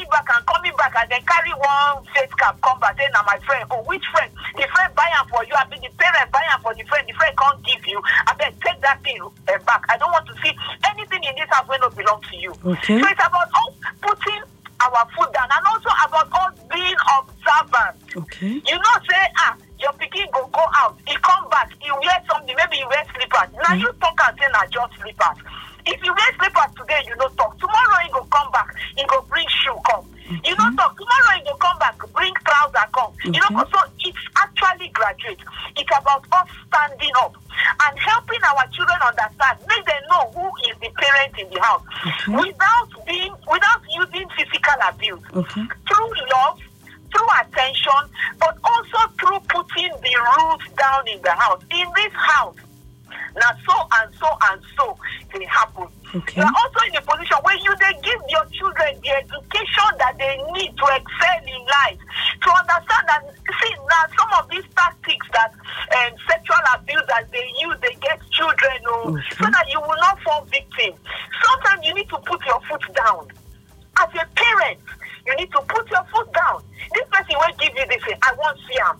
going 0.00 0.10
back 0.10 0.26
and 0.34 0.46
coming 0.46 0.72
back 0.76 0.94
and 0.98 1.10
then 1.10 1.20
carry 1.26 1.52
one 1.52 2.04
face 2.14 2.32
cap 2.38 2.56
come 2.62 2.78
back 2.80 2.96
say 2.98 3.08
na 3.12 3.22
my 3.26 3.38
friend 3.44 3.64
oh 3.70 3.82
which 3.84 4.04
friend 4.12 4.30
the 4.56 4.66
friend 4.72 4.92
buy 4.94 5.08
am 5.18 5.26
for 5.28 5.44
you 5.44 5.54
abi 5.56 5.76
the 5.76 5.88
parent 5.98 6.30
buy 6.32 6.42
am 6.52 6.60
for 6.62 6.74
the 6.74 6.84
friend 6.84 7.04
the 7.08 7.12
friend 7.14 7.36
come 7.36 7.60
give 7.66 7.84
you 7.86 8.00
abeg 8.28 8.52
take 8.64 8.80
that 8.80 9.02
thing 9.02 9.20
uh, 9.20 9.58
back 9.66 9.84
i 9.88 9.96
don't 9.98 10.12
want 10.12 10.26
to 10.26 10.34
see 10.42 10.52
anything 10.92 11.20
in 11.24 11.34
this 11.36 11.48
house 11.50 11.66
wey 11.68 11.76
no 11.80 11.90
belong 11.90 12.20
to 12.30 12.36
you 12.36 12.52
Okay. 12.64 13.00
so 13.00 13.06
it's 13.08 13.20
about 13.26 13.48
us 13.48 13.72
putting 14.00 14.42
our 14.80 15.04
foot 15.14 15.28
down 15.34 15.48
and 15.52 15.66
also 15.66 15.90
about 16.08 16.28
us 16.32 16.54
being 16.72 16.96
observant 17.18 17.96
Okay. 18.16 18.58
You 18.66 18.74
know, 18.74 18.94
say, 19.08 19.22
ah, 19.38 19.54
your 19.78 19.92
pikin 19.94 20.26
go 20.32 20.46
go 20.50 20.64
out, 20.82 20.98
he 21.06 21.14
come 21.22 21.48
back, 21.48 21.70
he 21.78 21.90
wear 21.92 22.18
something, 22.28 22.56
maybe 22.58 22.76
he 22.82 22.84
wear 22.90 23.04
slippers. 23.14 23.54
Now 23.62 23.74
you 23.76 23.86
talk 24.02 24.18
and 24.26 24.34
say 24.40 24.48
na 24.50 24.66
just 24.66 24.98
slippers. 24.98 25.38
If 25.86 26.02
you 26.02 26.10
wear 26.12 26.30
slippers 26.36 26.74
today, 26.76 27.02
you 27.06 27.14
no 27.22 27.28
talk. 27.38 27.54
Come. 33.22 33.34
You 33.34 33.40
know, 33.40 33.64
so 33.72 33.78
it's 34.00 34.18
actually 34.36 34.88
graduate. 34.88 35.38
It's 35.76 35.90
about 35.98 36.24
us 36.32 36.48
standing 36.68 37.10
up 37.20 37.36
and 37.86 37.98
helping 37.98 38.40
our 38.44 38.66
children 38.72 38.98
understand, 39.04 39.58
make 39.68 39.84
them 39.86 40.02
know 40.10 40.30
who 40.34 40.46
is 40.70 40.76
the 40.80 40.90
parent 40.96 41.38
in 41.38 41.48
the 41.52 41.60
house, 41.60 41.82
Okay. 42.06 42.36
without 42.48 43.06
being, 43.06 43.34
without 43.50 43.82
using 43.96 44.28
physical 44.36 44.74
abuse 44.88 45.20
Okay. 45.34 45.62
through 45.86 46.12
love, 46.34 46.58
through 47.12 47.28
attention, 47.40 48.02
but 48.38 48.56
also 48.64 48.98
through 49.18 49.40
putting 49.48 49.90
the 50.00 50.14
rules 50.38 50.62
down 50.78 51.06
in 51.08 51.20
the 51.22 51.32
house. 51.32 51.62
In 51.70 51.86
this 51.96 52.12
house, 52.12 52.56
now 53.36 53.50
so 53.68 53.74
and 54.00 54.14
so 54.18 54.28
and 54.50 54.62
so 54.76 54.96
they 55.34 55.44
happen. 55.44 55.86
Okay. 56.14 56.40
You 56.40 56.46
are 56.46 56.56
also 56.58 56.80
in 56.90 56.96
a 56.96 57.02
position 57.02 57.38
where 57.42 57.56
you 57.56 57.72
they 57.78 57.94
give 58.02 58.20
your 58.28 58.44
children 58.50 58.98
the 59.02 59.10
education 59.14 59.90
that 59.98 60.18
they 60.18 60.34
need 60.54 60.74
to 60.74 60.86
excel 60.90 61.40
in 61.46 61.62
life. 61.66 62.00
To 62.42 62.48
understand 62.50 63.04
that 63.06 63.22
see 63.30 63.74
now 63.86 64.04
some 64.18 64.30
of 64.42 64.50
these 64.50 64.66
tactics 64.74 65.26
that 65.32 65.52
um, 65.52 66.12
sexual 66.26 66.62
abusers 66.74 67.26
they 67.30 67.46
use 67.62 67.78
against 67.78 68.26
children 68.32 68.78
oh, 68.88 69.14
Okay. 69.14 69.22
so 69.38 69.44
that 69.50 69.66
you 69.70 69.80
will 69.80 70.00
not 70.02 70.18
fall 70.22 70.42
victim. 70.50 70.94
Sometimes 71.46 71.86
you 71.86 71.94
need 71.94 72.08
to 72.08 72.18
put 72.26 72.40
your 72.46 72.60
foot 72.66 72.82
down 72.94 73.28
as 74.00 74.08
a 74.14 74.26
parent, 74.34 74.80
you 75.26 75.34
need 75.36 75.50
to 75.52 75.60
put 75.68 75.88
your 75.90 76.04
foot 76.12 76.32
down. 76.32 76.62
This 76.94 77.06
person 77.10 77.36
will 77.36 77.54
give 77.58 77.72
you 77.76 77.86
this, 77.86 78.02
thing, 78.04 78.18
I 78.22 78.32
want 78.34 78.58
see 78.68 78.78
him. 78.78 78.96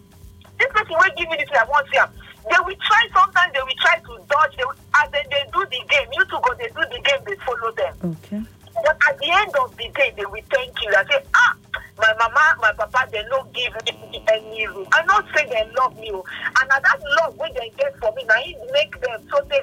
This 0.59 0.69
person 0.73 0.95
will 0.99 1.15
give 1.17 1.29
you 1.31 1.37
this, 1.39 1.49
I 1.57 1.65
want 1.65 1.87
see 1.91 1.99
him. 1.99 2.09
They 2.51 2.59
will 2.67 2.75
try 2.83 3.03
sometimes, 3.15 3.53
they 3.55 3.63
will 3.63 3.79
try 3.81 3.97
to 4.03 4.13
dodge, 4.29 4.57
they 4.59 4.65
will, 4.65 4.75
as 4.99 5.11
they, 5.13 5.23
they 5.31 5.45
do 5.55 5.63
the 5.71 5.81
game. 5.89 6.09
You 6.13 6.25
two 6.27 6.41
go, 6.43 6.51
they 6.59 6.67
do 6.69 6.83
the 6.91 7.01
game, 7.07 7.23
they 7.27 7.37
follow 7.47 7.71
them. 7.79 7.95
Okay. 8.19 8.43
But 8.83 8.97
at 9.09 9.19
the 9.19 9.31
end 9.31 9.55
of 9.57 9.71
the 9.77 9.87
day, 9.95 10.13
they 10.17 10.25
will 10.27 10.43
thank 10.51 10.75
you 10.83 10.91
and 10.97 11.07
say, 11.09 11.23
ah, 11.35 11.55
my 11.99 12.13
mama, 12.19 12.57
my 12.61 12.73
papa, 12.73 13.07
they 13.13 13.23
don't 13.31 13.53
give 13.53 13.73
me 13.87 14.25
any 14.33 14.67
room. 14.67 14.87
I 14.93 15.05
not 15.05 15.27
say 15.37 15.45
they 15.47 15.63
love 15.79 15.97
me. 15.99 16.11
oh. 16.13 16.25
And 16.61 16.69
na 16.69 16.81
that 16.81 16.99
love 17.23 17.37
when 17.37 17.53
they 17.55 17.71
get 17.79 17.95
for 17.99 18.11
me, 18.17 18.25
now 18.27 18.35
it 18.39 18.57
make 18.73 18.99
them 19.01 19.21
so 19.31 19.39
they 19.49 19.61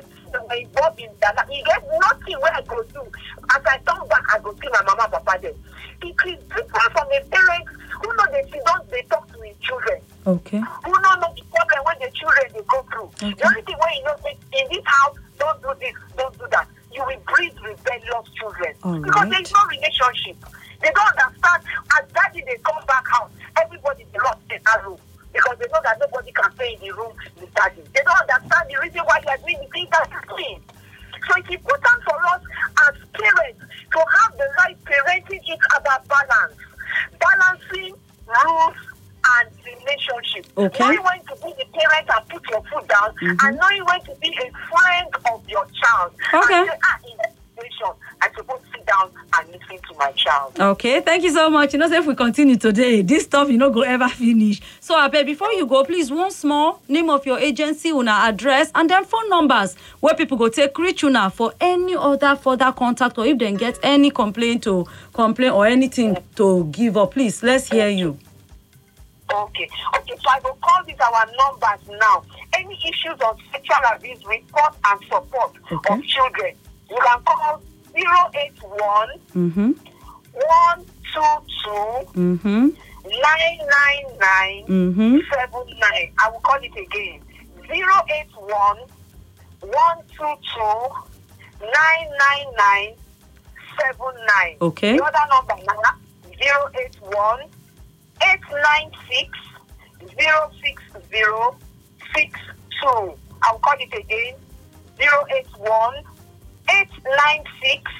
involved 0.62 1.00
in 1.02 1.10
that. 1.22 1.48
You 1.52 1.64
get 1.66 1.84
nothing 2.02 2.40
where 2.40 2.54
I 2.54 2.62
go 2.62 2.84
do. 2.84 3.02
As 3.56 3.62
I 3.66 3.80
come 3.86 4.08
back, 4.08 4.24
I 4.34 4.40
go 4.40 4.54
see 4.62 4.70
my 4.72 4.84
mama, 4.84 5.10
papa 5.10 5.40
there. 5.42 5.52
It 6.04 6.16
is 6.28 6.44
different 6.46 6.70
from 6.94 7.08
a 7.12 7.20
parent 7.26 7.66
who 8.02 8.16
know 8.16 8.26
that 8.32 8.52
they 8.52 8.62
don't 8.66 8.90
they 8.92 9.02
talk 9.10 9.28
to 9.34 9.42
his 9.42 9.58
children 9.58 10.00
Okay. 10.28 10.60
who 10.60 10.92
know 10.92 11.16
the 11.22 11.26
problem 11.26 11.26
when 11.26 11.34
the 11.34 11.37
children 12.18 12.46
they 12.54 12.62
go 12.68 12.82
through. 12.92 13.10
Okay. 13.22 13.34
The 13.34 13.46
only 13.48 13.62
thing 13.62 13.78
when 13.78 13.94
you 13.96 14.04
know 14.04 14.16
say, 14.24 14.38
in 14.58 14.66
this 14.72 14.86
house, 14.86 15.18
don't 15.40 15.62
do 15.62 15.72
this, 15.80 15.94
don't 16.18 16.38
do 16.38 16.46
that. 16.52 16.68
You 16.92 17.04
will 17.06 17.22
breed 17.30 17.54
rebellious 17.62 18.28
children. 18.34 18.74
All 18.84 19.00
because 19.00 19.16
right. 19.16 19.32
there 19.32 19.42
is 19.42 19.54
no 19.54 19.62
relationship. 19.70 20.38
They 20.82 20.92
don't 20.94 21.14
understand 21.18 21.62
as 21.98 22.04
daddy 22.14 22.44
they 22.46 22.58
come 22.64 22.84
back 22.88 23.08
house, 23.08 23.32
everybody 23.58 24.06
they 24.12 24.20
lost 24.20 24.42
in 24.50 24.62
a 24.62 24.76
room. 24.88 25.00
Because 25.34 25.58
they 25.60 25.68
know 25.70 25.82
that 25.84 26.00
nobody 26.00 26.32
can 26.32 26.52
stay 26.56 26.74
in 26.74 26.80
the 26.82 26.92
room 26.96 27.14
with 27.40 27.54
daddy. 27.54 27.82
They 27.94 28.02
don't 28.02 28.22
understand 28.22 28.66
the 28.70 28.78
reason 28.82 29.02
why 29.06 29.20
they 29.22 29.32
are 29.32 29.38
doing 29.38 29.60
the 29.62 29.70
things 29.70 29.90
that 29.92 30.10
is 30.10 30.24
doing. 30.30 30.62
So 31.28 31.34
it's 31.38 31.50
important 31.50 32.00
for 32.04 32.18
us 32.34 32.42
as 32.88 32.96
parents 33.14 33.62
to 33.94 34.00
have 34.00 34.38
the 34.38 34.48
right 34.58 34.78
parenting. 34.86 35.42
It's 35.46 35.68
about 35.76 36.08
balance. 36.08 36.58
Balancing 37.20 37.94
rules 38.26 38.78
and 39.36 39.50
relationship. 39.66 40.46
Okay. 40.58 40.84
Knowing 40.84 41.04
when 41.04 41.20
to 41.26 41.36
be 41.44 41.54
the 41.58 41.66
parent 41.74 42.10
and 42.16 42.30
put 42.30 42.50
your 42.50 42.64
foot 42.64 42.88
down, 42.88 43.14
and 43.22 43.58
knowing 43.58 43.86
when 43.86 44.02
to 44.02 44.16
be 44.22 44.30
a 44.30 44.52
friend 44.70 45.10
of 45.32 45.48
your 45.48 45.66
child. 45.82 46.14
Okay. 46.34 46.54
And 46.54 46.70
say, 46.70 46.78
ah, 46.84 47.00
in 47.12 47.18
that 47.18 47.34
situation, 47.58 47.94
I 48.22 48.30
suppose 48.36 48.60
sit 48.74 48.86
down 48.86 49.12
and 49.38 49.48
listen 49.50 49.78
to 49.78 49.98
my 49.98 50.12
child. 50.14 50.60
Okay, 50.60 51.02
thank 51.02 51.24
you 51.24 51.32
so 51.32 51.50
much. 51.50 51.74
You 51.74 51.80
know, 51.80 51.92
if 51.92 52.06
we 52.06 52.16
continue 52.16 52.56
today, 52.56 53.02
this 53.02 53.24
stuff 53.24 53.50
you 53.50 53.58
know 53.58 53.70
go 53.70 53.82
ever 53.82 54.08
finish. 54.10 54.62
So, 54.80 55.00
Abe, 55.04 55.26
before 55.26 55.52
you 55.54 55.66
go, 55.66 55.84
please 55.84 56.12
once 56.12 56.44
more 56.44 56.80
name 56.88 57.10
of 57.10 57.26
your 57.26 57.40
agency, 57.40 57.90
una 57.90 58.12
address, 58.12 58.72
and 58.76 58.90
then 58.90 59.06
phone 59.06 59.30
numbers 59.30 59.76
where 60.00 60.16
people 60.16 60.38
go 60.38 60.50
take 60.50 60.78
reach 60.78 61.04
una 61.04 61.30
for 61.30 61.54
any 61.60 61.96
other 61.96 62.36
further 62.36 62.72
contact 62.72 63.18
or 63.18 63.26
if 63.26 63.38
they 63.38 63.52
get 63.54 63.78
any 63.84 64.10
complaint 64.10 64.64
to 64.64 64.86
complain 65.14 65.52
or 65.52 65.66
anything 65.66 66.18
to 66.36 66.66
give 66.72 66.98
up. 66.98 67.12
Please, 67.12 67.44
let's 67.44 67.70
hear 67.70 67.90
you. 67.90 68.18
Okay. 69.34 69.70
Okay, 69.98 70.16
so 70.24 70.30
I 70.30 70.40
will 70.44 70.58
call 70.62 70.84
these 70.86 71.00
our 71.00 71.26
numbers 71.26 71.88
now. 72.00 72.24
Any 72.58 72.76
issues 72.76 73.20
of 73.26 73.38
sexual 73.52 73.78
abuse, 73.94 74.24
report 74.26 74.74
and 74.86 75.00
support 75.06 75.52
Okay. 75.72 75.94
of 75.94 76.04
children, 76.06 76.56
you 76.90 76.98
can 77.04 77.22
call 77.24 77.62
081 77.94 79.10
Mm-hmm. 79.36 79.72
122 80.34 82.20
Mm-hmm. 82.20 82.68
999 83.08 84.66
Mm-hmm. 84.68 85.18
79. 85.34 86.12
I 86.20 86.30
will 86.30 86.40
call 86.40 86.60
it 86.62 86.72
again 86.76 87.22
081 87.70 88.78
122 89.62 90.60
999 91.62 92.96
79. 93.80 94.58
Okay. 94.62 94.98
The 94.98 95.04
other 95.04 95.26
number 95.30 95.56
now 95.66 95.94
081 96.40 97.50
896 98.22 99.30
06062. 100.18 103.18
I'll 103.44 103.60
call 103.60 103.76
it 103.80 103.94
again 103.94 104.34
081 105.00 106.04
896 106.70 107.92